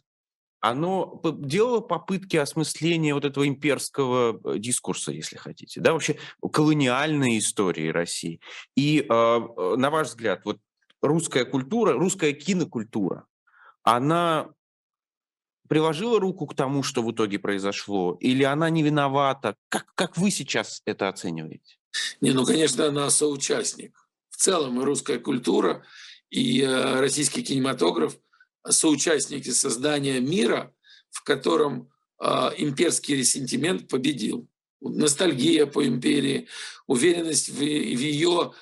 оно 0.59 1.21
делало 1.23 1.79
попытки 1.79 2.37
осмысления 2.37 3.13
вот 3.13 3.25
этого 3.25 3.47
имперского 3.47 4.39
э, 4.43 4.57
дискурса, 4.57 5.11
если 5.11 5.37
хотите, 5.37 5.81
да, 5.81 5.93
вообще 5.93 6.17
колониальной 6.51 7.37
истории 7.37 7.89
России. 7.89 8.39
И, 8.75 9.01
э, 9.01 9.05
э, 9.07 9.75
на 9.77 9.89
ваш 9.89 10.07
взгляд, 10.09 10.41
вот 10.45 10.57
русская 11.01 11.45
культура, 11.45 11.93
русская 11.93 12.33
кинокультура, 12.33 13.25
она 13.83 14.49
приложила 15.67 16.19
руку 16.19 16.47
к 16.47 16.55
тому, 16.55 16.83
что 16.83 17.01
в 17.01 17.11
итоге 17.11 17.39
произошло, 17.39 18.17
или 18.19 18.43
она 18.43 18.69
не 18.69 18.83
виновата? 18.83 19.55
Как, 19.69 19.85
как 19.95 20.17
вы 20.17 20.31
сейчас 20.31 20.81
это 20.85 21.09
оцениваете? 21.09 21.77
Не, 22.21 22.31
ну, 22.31 22.45
конечно, 22.45 22.87
она 22.87 23.09
соучастник. 23.09 23.95
В 24.29 24.37
целом 24.37 24.81
и 24.81 24.83
русская 24.83 25.17
культура, 25.17 25.83
и 26.29 26.61
э, 26.61 26.99
российский 26.99 27.41
кинематограф 27.41 28.17
соучастники 28.69 29.49
создания 29.49 30.19
мира, 30.19 30.73
в 31.09 31.23
котором 31.23 31.89
э, 32.21 32.25
имперский 32.57 33.15
ресентимент 33.15 33.87
победил. 33.87 34.47
Ностальгия 34.81 35.65
по 35.65 35.85
империи, 35.87 36.47
уверенность 36.85 37.49
в, 37.49 37.57
в 37.57 37.61
ее 37.61 38.53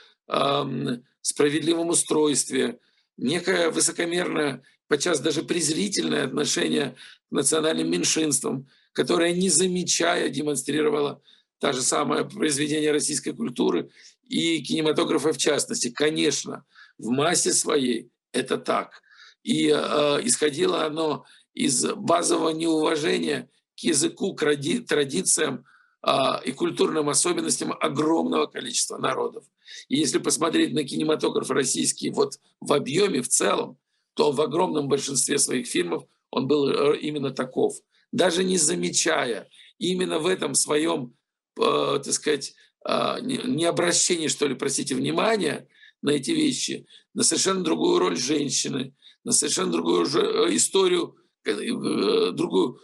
справедливом 1.22 1.90
устройстве, 1.90 2.80
некое 3.18 3.70
высокомерное 3.70 4.64
подчас 4.88 5.20
даже 5.20 5.44
презрительное 5.44 6.26
отношение 6.26 6.96
к 7.30 7.32
национальным 7.32 7.90
меньшинствам, 7.90 8.68
которое, 8.94 9.34
не 9.34 9.50
замечая, 9.50 10.30
демонстрировало 10.30 11.22
та 11.60 11.74
же 11.74 11.82
самое 11.82 12.26
произведение 12.26 12.92
российской 12.92 13.32
культуры 13.32 13.90
и 14.28 14.62
кинематографа 14.62 15.34
в 15.34 15.38
частности. 15.38 15.90
Конечно, 15.90 16.66
в 16.98 17.10
массе 17.10 17.54
своей 17.54 18.12
это 18.32 18.58
так. 18.58 19.02
И 19.44 19.70
э, 19.70 20.20
исходило 20.24 20.86
оно 20.86 21.26
из 21.54 21.86
базового 21.86 22.50
неуважения 22.50 23.50
к 23.76 23.80
языку, 23.80 24.34
к 24.34 24.42
ради, 24.42 24.80
традициям 24.80 25.66
э, 26.06 26.12
и 26.46 26.52
культурным 26.52 27.10
особенностям 27.10 27.74
огромного 27.74 28.48
количества 28.48 28.98
народов. 28.98 29.44
И 29.90 29.98
если 29.98 30.18
посмотреть 30.18 30.74
на 30.74 30.84
кинематограф 30.84 31.50
российский 31.50 32.10
вот 32.10 32.40
в 32.60 32.74
объеме, 32.74 33.22
в 33.22 33.28
целом, 33.28 33.78
то 34.16 34.32
в 34.32 34.42
огромном 34.42 34.88
большинстве 34.88 35.38
своих 35.38 35.68
фильмов 35.68 36.06
он 36.30 36.48
был 36.48 36.70
э, 36.70 36.98
именно 37.00 37.32
таков. 37.32 37.76
Даже 38.12 38.44
не 38.44 38.58
замечая 38.58 39.50
именно 39.78 40.20
в 40.20 40.28
этом 40.28 40.54
своем, 40.54 41.16
э, 41.60 42.00
так 42.04 42.14
сказать, 42.14 42.54
э, 42.88 43.18
не 43.22 43.66
обращении, 43.66 44.28
что 44.28 44.48
ли, 44.48 44.56
простите, 44.56 44.96
внимания 44.96 45.68
на 46.02 46.12
эти 46.12 46.32
вещи, 46.32 46.86
на 47.14 47.24
совершенно 47.24 47.64
другую 47.64 48.00
роль 48.00 48.18
женщины, 48.18 48.94
на 49.24 49.32
совершенно 49.32 49.72
другую 49.72 50.06
же 50.06 50.20
историю, 50.56 51.16
другую, 51.44 52.80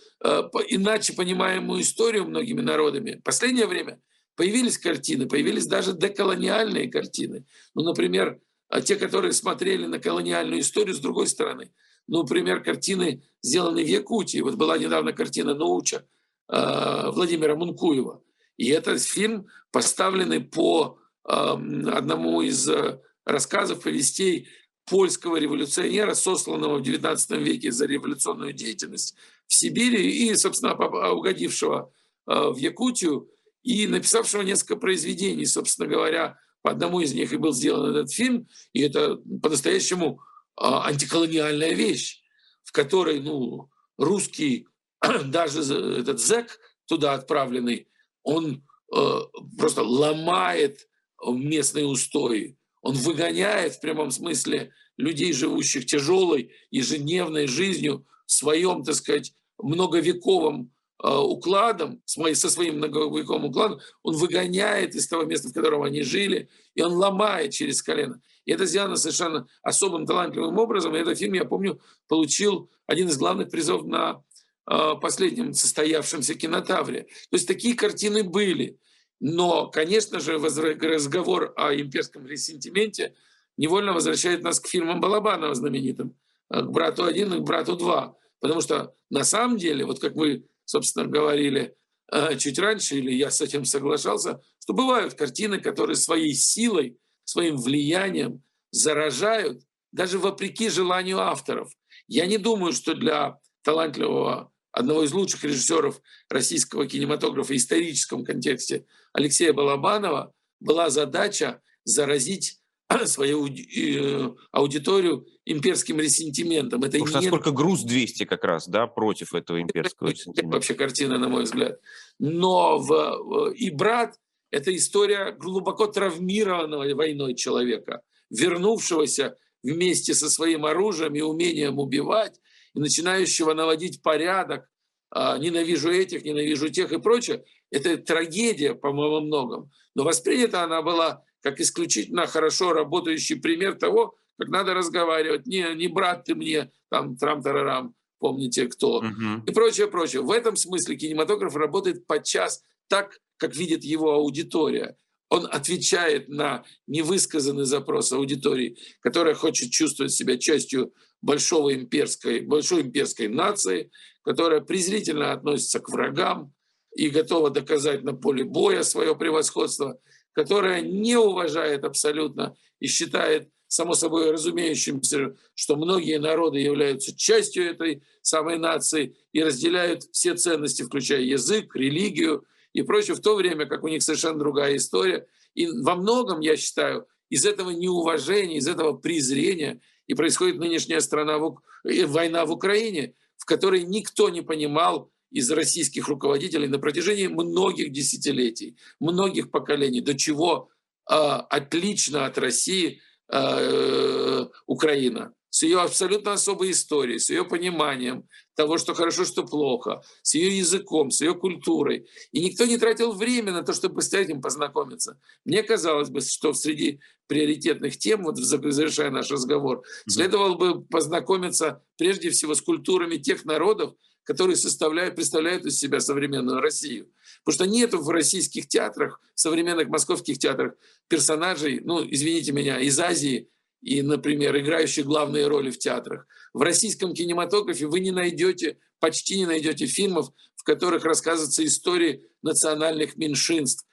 иначе 0.69 1.13
понимаемую 1.13 1.81
историю 1.81 2.25
многими 2.25 2.61
народами. 2.61 3.15
В 3.15 3.23
последнее 3.23 3.67
время 3.67 4.01
появились 4.35 4.77
картины, 4.77 5.27
появились 5.27 5.65
даже 5.65 5.93
деколониальные 5.93 6.89
картины. 6.89 7.45
Ну, 7.75 7.83
например, 7.83 8.39
те, 8.83 8.95
которые 8.95 9.33
смотрели 9.33 9.85
на 9.85 9.99
колониальную 9.99 10.61
историю 10.61 10.95
с 10.95 10.99
другой 10.99 11.27
стороны. 11.27 11.71
Ну, 12.07 12.23
например, 12.23 12.63
картины, 12.63 13.23
сделанные 13.41 13.85
в 13.85 13.87
Якутии. 13.87 14.39
Вот 14.41 14.55
была 14.55 14.77
недавно 14.77 15.13
картина 15.13 15.53
«Науча» 15.53 16.05
э, 16.51 17.11
Владимира 17.11 17.55
Мункуева. 17.55 18.23
И 18.57 18.69
этот 18.69 19.01
фильм 19.01 19.47
поставленный 19.71 20.41
по 20.41 20.99
э, 21.27 21.31
одному 21.31 22.41
из 22.41 22.67
э, 22.67 22.99
рассказов, 23.25 23.83
повестей 23.83 24.47
польского 24.89 25.37
революционера, 25.37 26.13
сосланного 26.13 26.79
в 26.79 26.81
XIX 26.81 27.43
веке 27.43 27.71
за 27.71 27.85
революционную 27.85 28.53
деятельность 28.53 29.15
в 29.47 29.53
Сибири 29.53 30.27
и, 30.27 30.35
собственно, 30.35 30.73
угодившего 31.11 31.91
в 32.25 32.57
Якутию 32.57 33.29
и 33.63 33.87
написавшего 33.87 34.41
несколько 34.41 34.75
произведений, 34.75 35.45
собственно 35.45 35.87
говоря, 35.87 36.39
по 36.61 36.71
одному 36.71 36.99
из 36.99 37.13
них 37.13 37.31
и 37.31 37.37
был 37.37 37.53
сделан 37.53 37.91
этот 37.91 38.11
фильм, 38.11 38.47
и 38.73 38.81
это 38.81 39.15
по-настоящему 39.41 40.21
а, 40.55 40.87
антиколониальная 40.87 41.73
вещь, 41.73 42.21
в 42.63 42.71
которой 42.71 43.21
ну, 43.21 43.69
русский, 43.97 44.67
даже 45.25 45.61
этот 45.61 46.19
зэк 46.19 46.59
туда 46.85 47.13
отправленный, 47.13 47.87
он 48.23 48.65
э, 48.93 49.19
просто 49.57 49.83
ломает 49.83 50.87
местные 51.25 51.85
устои, 51.85 52.57
он 52.81 52.95
выгоняет 52.95 53.75
в 53.75 53.81
прямом 53.81 54.11
смысле 54.11 54.71
людей, 54.97 55.33
живущих 55.33 55.85
тяжелой 55.85 56.51
ежедневной 56.71 57.47
жизнью 57.47 58.05
своем, 58.25 58.83
так 58.83 58.95
сказать, 58.95 59.33
многовековом 59.57 60.71
Э, 61.01 61.15
укладом, 61.17 62.01
со 62.05 62.49
своим 62.49 62.77
многовековым 62.77 63.45
укладом, 63.45 63.79
он 64.03 64.17
выгоняет 64.17 64.95
из 64.95 65.07
того 65.07 65.23
места, 65.23 65.47
в 65.47 65.53
котором 65.53 65.83
они 65.83 66.01
жили, 66.01 66.49
и 66.75 66.81
он 66.81 66.91
ломает 66.91 67.53
через 67.53 67.81
колено. 67.81 68.19
И 68.43 68.51
это 68.51 68.65
сделано 68.65 68.97
совершенно 68.97 69.47
особым 69.63 70.05
талантливым 70.05 70.57
образом. 70.57 70.93
И 70.93 70.99
этот 70.99 71.17
фильм, 71.17 71.35
я 71.35 71.45
помню, 71.45 71.79
получил 72.09 72.69
один 72.85 73.07
из 73.07 73.17
главных 73.17 73.49
призов 73.49 73.85
на 73.85 74.21
э, 74.69 74.95
последнем 75.01 75.53
состоявшемся 75.53 76.33
кинотавре. 76.33 77.03
То 77.03 77.35
есть 77.37 77.47
такие 77.47 77.75
картины 77.75 78.23
были. 78.23 78.77
Но, 79.19 79.67
конечно 79.67 80.19
же, 80.19 80.37
разговор 80.37 81.53
о 81.57 81.73
имперском 81.75 82.25
ресентименте 82.25 83.15
невольно 83.57 83.93
возвращает 83.93 84.41
нас 84.41 84.59
к 84.59 84.67
фильмам 84.67 85.01
Балабанова 85.01 85.53
знаменитым, 85.53 86.15
э, 86.49 86.61
к 86.61 86.69
«Брату 86.69 87.03
один» 87.03 87.33
и 87.33 87.39
к 87.39 87.43
«Брату 87.43 87.75
два». 87.75 88.15
Потому 88.39 88.61
что 88.61 88.95
на 89.09 89.23
самом 89.23 89.57
деле, 89.57 89.85
вот 89.85 89.99
как 89.99 90.15
вы, 90.15 90.47
собственно, 90.63 91.05
говорили 91.05 91.75
э, 92.11 92.37
чуть 92.37 92.57
раньше, 92.57 92.95
или 92.95 93.11
я 93.11 93.29
с 93.29 93.41
этим 93.41 93.65
соглашался, 93.65 94.41
что 94.59 94.73
бывают 94.73 95.15
картины, 95.15 95.59
которые 95.59 95.97
своей 95.97 96.33
силой, 96.33 96.97
своим 97.25 97.57
влиянием 97.57 98.41
заражают, 98.71 99.63
даже 99.91 100.19
вопреки 100.19 100.69
желанию 100.69 101.19
авторов. 101.19 101.71
Я 102.07 102.25
не 102.25 102.37
думаю, 102.37 102.71
что 102.71 102.93
для 102.93 103.39
талантливого 103.63 104.51
одного 104.71 105.03
из 105.03 105.11
лучших 105.11 105.43
режиссеров 105.43 106.01
российского 106.29 106.85
кинематографа 106.85 107.53
в 107.53 107.55
историческом 107.55 108.23
контексте 108.23 108.85
Алексея 109.13 109.53
Балабанова 109.53 110.33
была 110.59 110.89
задача 110.89 111.61
заразить 111.83 112.59
свою 113.05 113.47
э, 113.47 114.31
аудиторию 114.51 115.25
имперским 115.45 115.99
ресентиментом. 115.99 116.83
Это 116.83 117.01
Уж 117.01 117.09
не... 117.09 117.15
насколько 117.15 117.51
груз 117.51 117.83
200 117.83 118.25
как 118.25 118.43
раз, 118.43 118.67
да, 118.67 118.87
против 118.87 119.33
этого 119.33 119.61
имперского 119.61 120.09
ресентимента. 120.09 120.55
Вообще 120.55 120.73
картина, 120.73 121.17
на 121.17 121.29
мой 121.29 121.43
взгляд. 121.43 121.79
Но 122.19 122.79
в... 122.79 123.51
и 123.51 123.69
«Брат»— 123.71 124.15
это 124.51 124.75
история 124.75 125.31
глубоко 125.31 125.87
травмированного 125.87 126.93
войной 126.95 127.35
человека, 127.35 128.01
вернувшегося 128.29 129.35
вместе 129.63 130.13
со 130.13 130.29
своим 130.29 130.65
оружием 130.65 131.15
и 131.15 131.21
умением 131.21 131.79
убивать, 131.79 132.39
и 132.73 132.79
начинающего 132.79 133.53
наводить 133.53 134.01
порядок, 134.01 134.69
а, 135.11 135.37
ненавижу 135.37 135.91
этих, 135.91 136.23
ненавижу 136.23 136.69
тех 136.69 136.91
и 136.91 136.99
прочее, 136.99 137.43
это 137.71 137.97
трагедия, 137.97 138.75
по-моему, 138.75 139.21
многом. 139.21 139.71
Но 139.95 140.03
воспринята 140.03 140.63
она 140.63 140.81
была 140.81 141.23
как 141.41 141.59
исключительно 141.59 142.27
хорошо 142.27 142.73
работающий 142.73 143.39
пример 143.39 143.75
того, 143.75 144.15
как 144.37 144.49
надо 144.49 144.73
разговаривать. 144.73 145.45
Не, 145.45 145.73
не 145.75 145.87
брат 145.87 146.25
ты 146.25 146.35
мне, 146.35 146.71
там, 146.89 147.17
трам-тарарам, 147.17 147.93
помните 148.19 148.67
кто, 148.67 148.97
угу. 148.97 149.43
и 149.45 149.51
прочее, 149.51 149.87
прочее. 149.87 150.21
В 150.21 150.31
этом 150.31 150.55
смысле 150.55 150.95
кинематограф 150.95 151.55
работает 151.55 152.05
подчас 152.07 152.61
так, 152.87 153.19
как 153.37 153.55
видит 153.55 153.83
его 153.83 154.13
аудитория. 154.13 154.97
Он 155.29 155.47
отвечает 155.49 156.27
на 156.27 156.63
невысказанный 156.87 157.65
запрос 157.65 158.11
аудитории, 158.11 158.77
которая 159.01 159.35
хочет 159.35 159.69
чувствовать 159.71 160.11
себя 160.11 160.37
частью 160.37 160.93
большого 161.21 161.73
имперской, 161.73 162.41
большой 162.41 162.81
имперской 162.81 163.27
нации, 163.27 163.91
которая 164.23 164.61
презрительно 164.61 165.33
относится 165.33 165.79
к 165.79 165.89
врагам 165.89 166.53
и 166.95 167.09
готова 167.09 167.49
доказать 167.49 168.03
на 168.03 168.13
поле 168.13 168.43
боя 168.43 168.83
свое 168.83 169.15
превосходство, 169.15 169.99
которая 170.33 170.81
не 170.81 171.17
уважает 171.17 171.83
абсолютно 171.83 172.55
и 172.79 172.87
считает 172.87 173.49
само 173.67 173.93
собой 173.93 174.31
разумеющимся, 174.31 175.35
что 175.53 175.75
многие 175.75 176.17
народы 176.19 176.59
являются 176.59 177.15
частью 177.15 177.65
этой 177.69 178.01
самой 178.21 178.57
нации 178.57 179.15
и 179.31 179.43
разделяют 179.43 180.03
все 180.11 180.35
ценности, 180.35 180.81
включая 180.81 181.21
язык, 181.21 181.75
религию 181.75 182.45
и 182.73 182.81
прочее, 182.81 183.15
в 183.15 183.21
то 183.21 183.35
время 183.35 183.67
как 183.67 183.83
у 183.83 183.87
них 183.87 184.01
совершенно 184.01 184.39
другая 184.39 184.75
история. 184.75 185.27
И 185.53 185.67
во 185.67 185.95
многом, 185.95 186.39
я 186.39 186.57
считаю, 186.57 187.07
из 187.29 187.45
этого 187.45 187.69
неуважения, 187.69 188.57
из 188.57 188.67
этого 188.67 188.93
презрения 188.93 189.81
и 190.09 190.15
происходит 190.15 190.57
нынешняя 190.57 190.99
страна, 190.99 191.39
э, 191.85 192.05
война 192.05 192.45
в 192.45 192.51
Украине, 192.51 193.13
в 193.37 193.45
которой 193.45 193.83
никто 193.83 194.29
не 194.29 194.41
понимал 194.41 195.11
из 195.31 195.51
российских 195.51 196.07
руководителей 196.07 196.67
на 196.67 196.79
протяжении 196.79 197.27
многих 197.27 197.91
десятилетий, 197.91 198.75
многих 198.99 199.51
поколений, 199.51 200.01
до 200.01 200.17
чего 200.17 200.69
э, 201.09 201.13
отлично 201.13 202.25
от 202.25 202.37
России 202.39 203.01
э, 203.31 204.45
Украина. 204.65 205.31
С 205.51 205.63
ее 205.63 205.79
абсолютно 205.79 206.33
особой 206.33 206.71
историей, 206.71 207.19
с 207.19 207.29
ее 207.29 207.45
пониманием 207.45 208.27
того, 208.59 208.77
что 208.77 208.93
хорошо, 208.93 209.23
что 209.23 209.45
плохо, 209.45 210.03
с 210.21 210.35
ее 210.35 210.57
языком, 210.57 211.11
с 211.11 211.21
ее 211.21 211.33
культурой. 211.33 212.09
И 212.33 212.43
никто 212.43 212.65
не 212.65 212.77
тратил 212.77 213.13
время 213.13 213.53
на 213.53 213.63
то, 213.63 213.71
чтобы 213.71 214.01
с 214.01 214.13
этим 214.13 214.41
познакомиться. 214.41 215.17
Мне 215.45 215.63
казалось 215.63 216.09
бы, 216.09 216.19
что 216.19 216.51
среди 216.51 216.99
приоритетных 217.27 217.97
тем, 217.97 218.23
вот 218.23 218.35
завершая 218.37 219.11
наш 219.11 219.31
разговор, 219.31 219.83
следовало 220.09 220.57
бы 220.57 220.81
познакомиться 220.81 221.81
прежде 221.97 222.31
всего 222.31 222.53
с 222.53 222.61
культурами 222.61 223.15
тех 223.15 223.45
народов, 223.45 223.93
которые 224.25 224.57
составляют, 224.57 225.15
представляют 225.15 225.65
из 225.65 225.79
себя 225.79 226.01
современную 226.01 226.59
Россию. 226.59 227.07
Потому 227.45 227.55
что 227.55 227.65
нет 227.65 227.93
в 227.93 228.09
российских 228.09 228.67
театрах, 228.67 229.21
современных 229.35 229.87
московских 229.87 230.37
театрах 230.37 230.73
персонажей, 231.07 231.79
ну, 231.79 232.05
извините 232.05 232.51
меня, 232.51 232.77
из 232.77 232.99
Азии, 232.99 233.47
и, 233.81 234.01
например, 234.01 234.57
играющих 234.57 235.05
главные 235.05 235.47
роли 235.47 235.71
в 235.71 235.79
театрах. 235.79 236.27
В 236.53 236.61
российском 236.61 237.13
кинематографе 237.13 237.87
вы 237.87 237.99
не 237.99 238.11
найдете, 238.11 238.77
почти 238.99 239.37
не 239.37 239.45
найдете 239.45 239.85
фильмов, 239.85 240.29
в 240.55 240.63
которых 240.63 241.05
рассказываются 241.05 241.65
истории 241.65 242.23
национальных 242.41 243.15
меньшинств. 243.15 243.85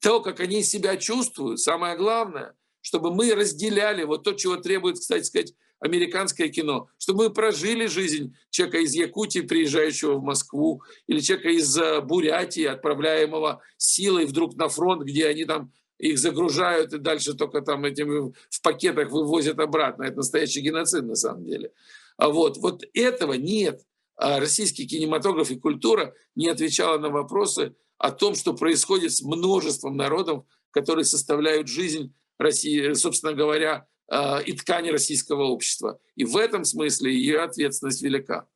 То, 0.00 0.20
как 0.20 0.40
они 0.40 0.62
себя 0.62 0.96
чувствуют, 0.96 1.60
самое 1.60 1.96
главное, 1.96 2.54
чтобы 2.80 3.14
мы 3.14 3.34
разделяли 3.34 4.04
вот 4.04 4.24
то, 4.24 4.32
чего 4.32 4.56
требует, 4.56 4.98
кстати 4.98 5.24
сказать, 5.24 5.54
американское 5.82 6.48
кино, 6.48 6.88
чтобы 6.96 7.24
мы 7.24 7.30
прожили 7.30 7.86
жизнь 7.86 8.34
человека 8.50 8.78
из 8.78 8.94
Якутии, 8.94 9.40
приезжающего 9.40 10.14
в 10.14 10.22
Москву, 10.22 10.82
или 11.08 11.20
человека 11.20 11.50
из 11.50 11.76
э, 11.76 12.00
Бурятии, 12.00 12.64
отправляемого 12.64 13.60
силой 13.78 14.26
вдруг 14.26 14.56
на 14.56 14.68
фронт, 14.68 15.02
где 15.02 15.26
они 15.26 15.44
там 15.44 15.72
их 16.02 16.18
загружают 16.18 16.92
и 16.92 16.98
дальше 16.98 17.34
только 17.34 17.60
там 17.60 17.84
этим 17.84 18.34
в 18.50 18.62
пакетах 18.62 19.10
вывозят 19.10 19.60
обратно. 19.60 20.02
Это 20.02 20.16
настоящий 20.16 20.60
геноцид 20.60 21.04
на 21.04 21.14
самом 21.14 21.44
деле. 21.44 21.72
А 22.16 22.28
вот, 22.28 22.58
вот 22.58 22.84
этого 22.92 23.34
нет. 23.34 23.82
А 24.16 24.40
российский 24.40 24.84
кинематограф 24.84 25.52
и 25.52 25.56
культура 25.56 26.12
не 26.34 26.48
отвечала 26.48 26.98
на 26.98 27.08
вопросы 27.08 27.76
о 27.98 28.10
том, 28.10 28.34
что 28.34 28.52
происходит 28.52 29.12
с 29.12 29.22
множеством 29.22 29.96
народов, 29.96 30.44
которые 30.72 31.04
составляют 31.04 31.68
жизнь 31.68 32.12
России, 32.36 32.94
собственно 32.94 33.32
говоря, 33.32 33.86
а, 34.08 34.40
и 34.40 34.54
ткани 34.54 34.90
российского 34.90 35.44
общества. 35.44 36.00
И 36.16 36.24
в 36.24 36.36
этом 36.36 36.64
смысле 36.64 37.14
ее 37.14 37.42
ответственность 37.42 38.02
велика. 38.02 38.48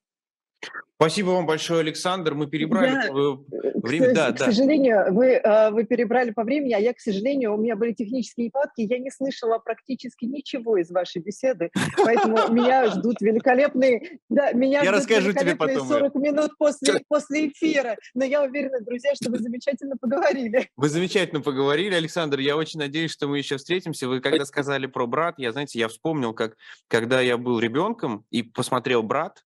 Спасибо 0.98 1.28
вам 1.28 1.44
большое, 1.44 1.80
Александр. 1.80 2.34
Мы 2.34 2.46
перебрали 2.46 2.88
я, 2.88 3.08
э, 3.08 3.72
время. 3.82 4.10
К, 4.10 4.14
да, 4.14 4.32
к 4.32 4.38
да. 4.38 4.44
сожалению, 4.46 5.12
вы, 5.12 5.32
э, 5.32 5.70
вы 5.70 5.84
перебрали 5.84 6.30
по 6.30 6.42
времени, 6.42 6.72
а 6.72 6.78
я, 6.78 6.94
к 6.94 7.00
сожалению, 7.00 7.52
у 7.52 7.58
меня 7.58 7.76
были 7.76 7.92
технические 7.92 8.46
нехватки, 8.46 8.80
я 8.80 8.98
не 8.98 9.10
слышала 9.10 9.58
практически 9.58 10.24
ничего 10.24 10.78
из 10.78 10.90
вашей 10.90 11.20
беседы, 11.20 11.70
поэтому 12.02 12.36
меня 12.50 12.86
ждут 12.86 13.20
великолепные, 13.20 14.20
да, 14.30 14.52
меня 14.52 14.82
я 14.82 14.90
расскажу 14.90 15.34
тебе 15.34 15.54
потом. 15.54 15.86
40 15.86 16.14
минут 16.14 16.56
после, 16.56 17.00
после 17.08 17.48
эфира. 17.48 17.96
Но 18.14 18.24
я 18.24 18.42
уверена, 18.42 18.80
друзья, 18.80 19.14
что 19.14 19.30
вы 19.30 19.38
замечательно 19.38 19.96
поговорили. 20.00 20.70
Вы 20.76 20.88
замечательно 20.88 21.42
поговорили, 21.42 21.94
Александр. 21.94 22.38
Я 22.38 22.56
очень 22.56 22.80
надеюсь, 22.80 23.10
что 23.10 23.28
мы 23.28 23.36
еще 23.36 23.58
встретимся. 23.58 24.08
Вы 24.08 24.20
когда 24.20 24.46
сказали 24.46 24.86
про 24.86 25.06
брат, 25.06 25.34
я, 25.38 25.52
знаете, 25.52 25.78
я 25.78 25.88
вспомнил, 25.88 26.32
как 26.32 26.56
когда 26.88 27.20
я 27.20 27.36
был 27.36 27.60
ребенком 27.60 28.24
и 28.30 28.42
посмотрел 28.42 29.02
брат, 29.02 29.42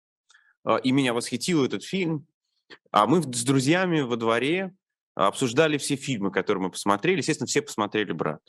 и 0.82 0.92
меня 0.92 1.14
восхитил 1.14 1.64
этот 1.64 1.82
фильм. 1.84 2.26
А 2.90 3.06
мы 3.06 3.22
с 3.22 3.44
друзьями 3.44 4.00
во 4.00 4.16
дворе 4.16 4.72
обсуждали 5.14 5.78
все 5.78 5.96
фильмы, 5.96 6.30
которые 6.30 6.64
мы 6.64 6.70
посмотрели. 6.70 7.18
Естественно, 7.18 7.46
все 7.46 7.62
посмотрели 7.62 8.12
«Брат». 8.12 8.40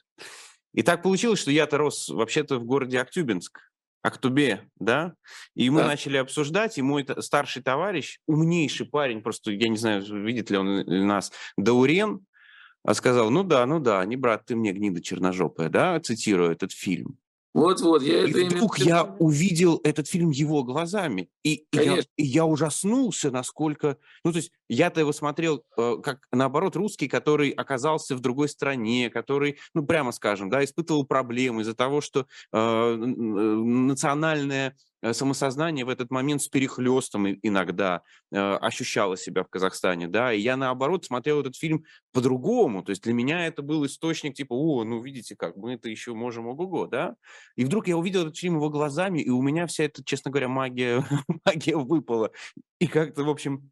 И 0.73 0.83
так 0.83 1.03
получилось, 1.03 1.39
что 1.39 1.51
я-то 1.51 1.77
рос 1.77 2.07
вообще-то 2.09 2.57
в 2.57 2.65
городе 2.65 2.99
Актюбинск, 2.99 3.59
Актубе, 4.03 4.67
да, 4.79 5.13
и 5.53 5.69
мы 5.69 5.81
да. 5.81 5.87
начали 5.87 6.17
обсуждать, 6.17 6.77
и 6.77 6.81
мой 6.81 7.05
старший 7.19 7.61
товарищ, 7.61 8.19
умнейший 8.25 8.87
парень, 8.87 9.21
просто, 9.21 9.51
я 9.51 9.67
не 9.67 9.77
знаю, 9.77 10.01
видит 10.23 10.49
ли 10.49 10.57
он 10.57 10.83
нас, 11.07 11.31
Даурен, 11.57 12.25
а 12.83 12.93
сказал, 12.95 13.29
ну 13.29 13.43
да, 13.43 13.65
ну 13.65 13.79
да, 13.79 14.03
не 14.05 14.15
брат 14.15 14.45
ты 14.45 14.55
мне, 14.55 14.71
гнида 14.71 15.01
черножопая, 15.01 15.69
да, 15.69 15.99
цитирую 15.99 16.51
этот 16.51 16.71
фильм. 16.71 17.17
Вот-вот, 17.53 18.01
я 18.01 18.23
и 18.23 18.31
это 18.31 18.55
вдруг 18.55 18.79
именно... 18.79 18.89
я 18.89 19.15
увидел 19.19 19.81
этот 19.83 20.07
фильм 20.07 20.29
его 20.29 20.63
глазами, 20.63 21.29
и, 21.43 21.65
и, 21.71 21.77
я, 21.77 21.99
и 21.99 22.23
я 22.23 22.45
ужаснулся, 22.45 23.29
насколько... 23.29 23.97
Ну, 24.23 24.31
то 24.31 24.37
есть 24.37 24.51
я-то 24.69 25.01
его 25.01 25.11
смотрел 25.11 25.63
э, 25.77 25.97
как, 26.01 26.27
наоборот, 26.31 26.77
русский, 26.77 27.09
который 27.09 27.49
оказался 27.49 28.15
в 28.15 28.21
другой 28.21 28.47
стране, 28.47 29.09
который, 29.09 29.59
ну, 29.73 29.85
прямо 29.85 30.13
скажем, 30.13 30.49
да, 30.49 30.63
испытывал 30.63 31.05
проблемы 31.05 31.63
из-за 31.63 31.75
того, 31.75 31.99
что 31.99 32.25
э, 32.53 32.95
национальная 32.95 34.69
Э, 34.69 34.90
самосознание 35.13 35.85
в 35.85 35.89
этот 35.89 36.11
момент 36.11 36.41
с 36.41 36.47
перехлестом 36.47 37.27
иногда 37.27 38.01
э, 38.31 38.37
ощущало 38.37 39.17
себя 39.17 39.43
в 39.43 39.49
Казахстане, 39.49 40.07
да, 40.07 40.33
и 40.33 40.39
я 40.39 40.57
наоборот 40.57 41.05
смотрел 41.05 41.41
этот 41.41 41.55
фильм 41.55 41.85
по-другому, 42.13 42.83
то 42.83 42.91
есть 42.91 43.03
для 43.03 43.13
меня 43.13 43.47
это 43.47 43.61
был 43.61 43.85
источник 43.85 44.35
типа, 44.35 44.53
о, 44.53 44.83
ну 44.83 45.01
видите 45.01 45.35
как, 45.35 45.55
мы 45.55 45.73
это 45.73 45.89
еще 45.89 46.13
можем 46.13 46.47
ого-го, 46.47 46.87
да, 46.87 47.15
и 47.55 47.65
вдруг 47.65 47.87
я 47.87 47.97
увидел 47.97 48.21
этот 48.21 48.37
фильм 48.37 48.55
его 48.55 48.69
глазами, 48.69 49.19
и 49.21 49.29
у 49.29 49.41
меня 49.41 49.67
вся 49.67 49.85
эта, 49.85 50.03
честно 50.03 50.31
говоря, 50.31 50.47
магия, 50.47 51.03
магия 51.45 51.77
выпала, 51.77 52.31
и 52.79 52.87
как-то, 52.87 53.23
в 53.23 53.29
общем, 53.29 53.71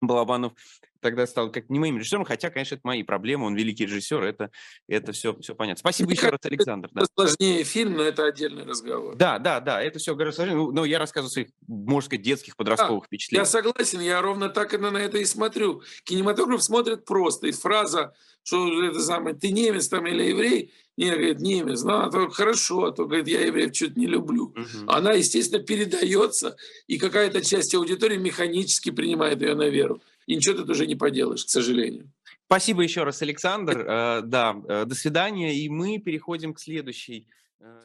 Балабанов 0.00 0.54
тогда 1.00 1.26
стал 1.26 1.50
как 1.50 1.68
не 1.70 1.78
моим 1.78 1.98
режиссером, 1.98 2.24
хотя, 2.24 2.50
конечно, 2.50 2.74
это 2.76 2.86
мои 2.86 3.02
проблемы, 3.02 3.46
он 3.46 3.54
великий 3.54 3.86
режиссер, 3.86 4.22
это, 4.22 4.50
это 4.88 5.12
все, 5.12 5.36
все 5.40 5.54
понятно. 5.54 5.80
Спасибо 5.80 6.12
еще 6.12 6.28
раз, 6.28 6.40
Александр. 6.44 6.88
Это 6.94 7.00
да. 7.00 7.06
сложнее 7.14 7.64
фильм, 7.64 7.94
но 7.94 8.02
это 8.02 8.26
отдельный 8.26 8.64
разговор. 8.64 9.16
Да, 9.16 9.38
да, 9.38 9.60
да, 9.60 9.82
это 9.82 9.98
все 9.98 10.14
гораздо 10.14 10.36
сложнее, 10.36 10.56
ну, 10.56 10.72
но 10.72 10.84
я 10.84 10.98
рассказываю 10.98 11.30
своих, 11.30 11.48
можно 11.66 12.06
сказать, 12.06 12.24
детских, 12.24 12.56
подростковых 12.56 13.04
да, 13.04 13.06
впечатлений. 13.06 13.40
Я 13.40 13.46
согласен, 13.46 14.00
я 14.00 14.20
ровно 14.22 14.48
так 14.48 14.78
на 14.78 14.96
это 14.96 15.18
и 15.18 15.24
смотрю. 15.24 15.82
Кинематограф 16.04 16.62
смотрит 16.62 17.04
просто, 17.04 17.48
и 17.48 17.52
фраза, 17.52 18.14
что 18.42 18.82
это 18.84 19.00
самое, 19.00 19.36
ты 19.36 19.50
немец 19.50 19.88
там 19.88 20.06
или 20.06 20.24
еврей, 20.24 20.72
не, 20.96 21.10
говорит, 21.10 21.40
немец, 21.40 21.82
ну, 21.82 21.94
а 21.94 22.10
то 22.10 22.28
хорошо, 22.28 22.84
а 22.84 22.92
то, 22.92 23.06
говорит, 23.06 23.26
я 23.26 23.40
евреев 23.40 23.72
чуть 23.72 23.96
не 23.96 24.06
люблю. 24.06 24.46
Угу. 24.48 24.88
Она, 24.88 25.12
естественно, 25.12 25.62
передается, 25.62 26.56
и 26.88 26.98
какая-то 26.98 27.42
часть 27.42 27.74
аудитории 27.74 28.18
механически 28.18 28.90
принимает 28.90 29.40
ее 29.40 29.54
на 29.54 29.68
веру. 29.68 30.02
И 30.26 30.36
ничего 30.36 30.56
тут 30.56 30.70
уже 30.70 30.86
не 30.86 30.96
поделаешь, 30.96 31.44
к 31.44 31.48
сожалению. 31.48 32.10
Спасибо 32.46 32.82
еще 32.82 33.04
раз, 33.04 33.22
Александр. 33.22 33.78
Э, 33.78 34.22
да, 34.22 34.56
э, 34.68 34.84
до 34.84 34.94
свидания. 34.94 35.54
И 35.54 35.68
мы 35.68 35.98
переходим 35.98 36.52
к 36.54 36.60
следующей 36.60 37.28
э, 37.60 37.80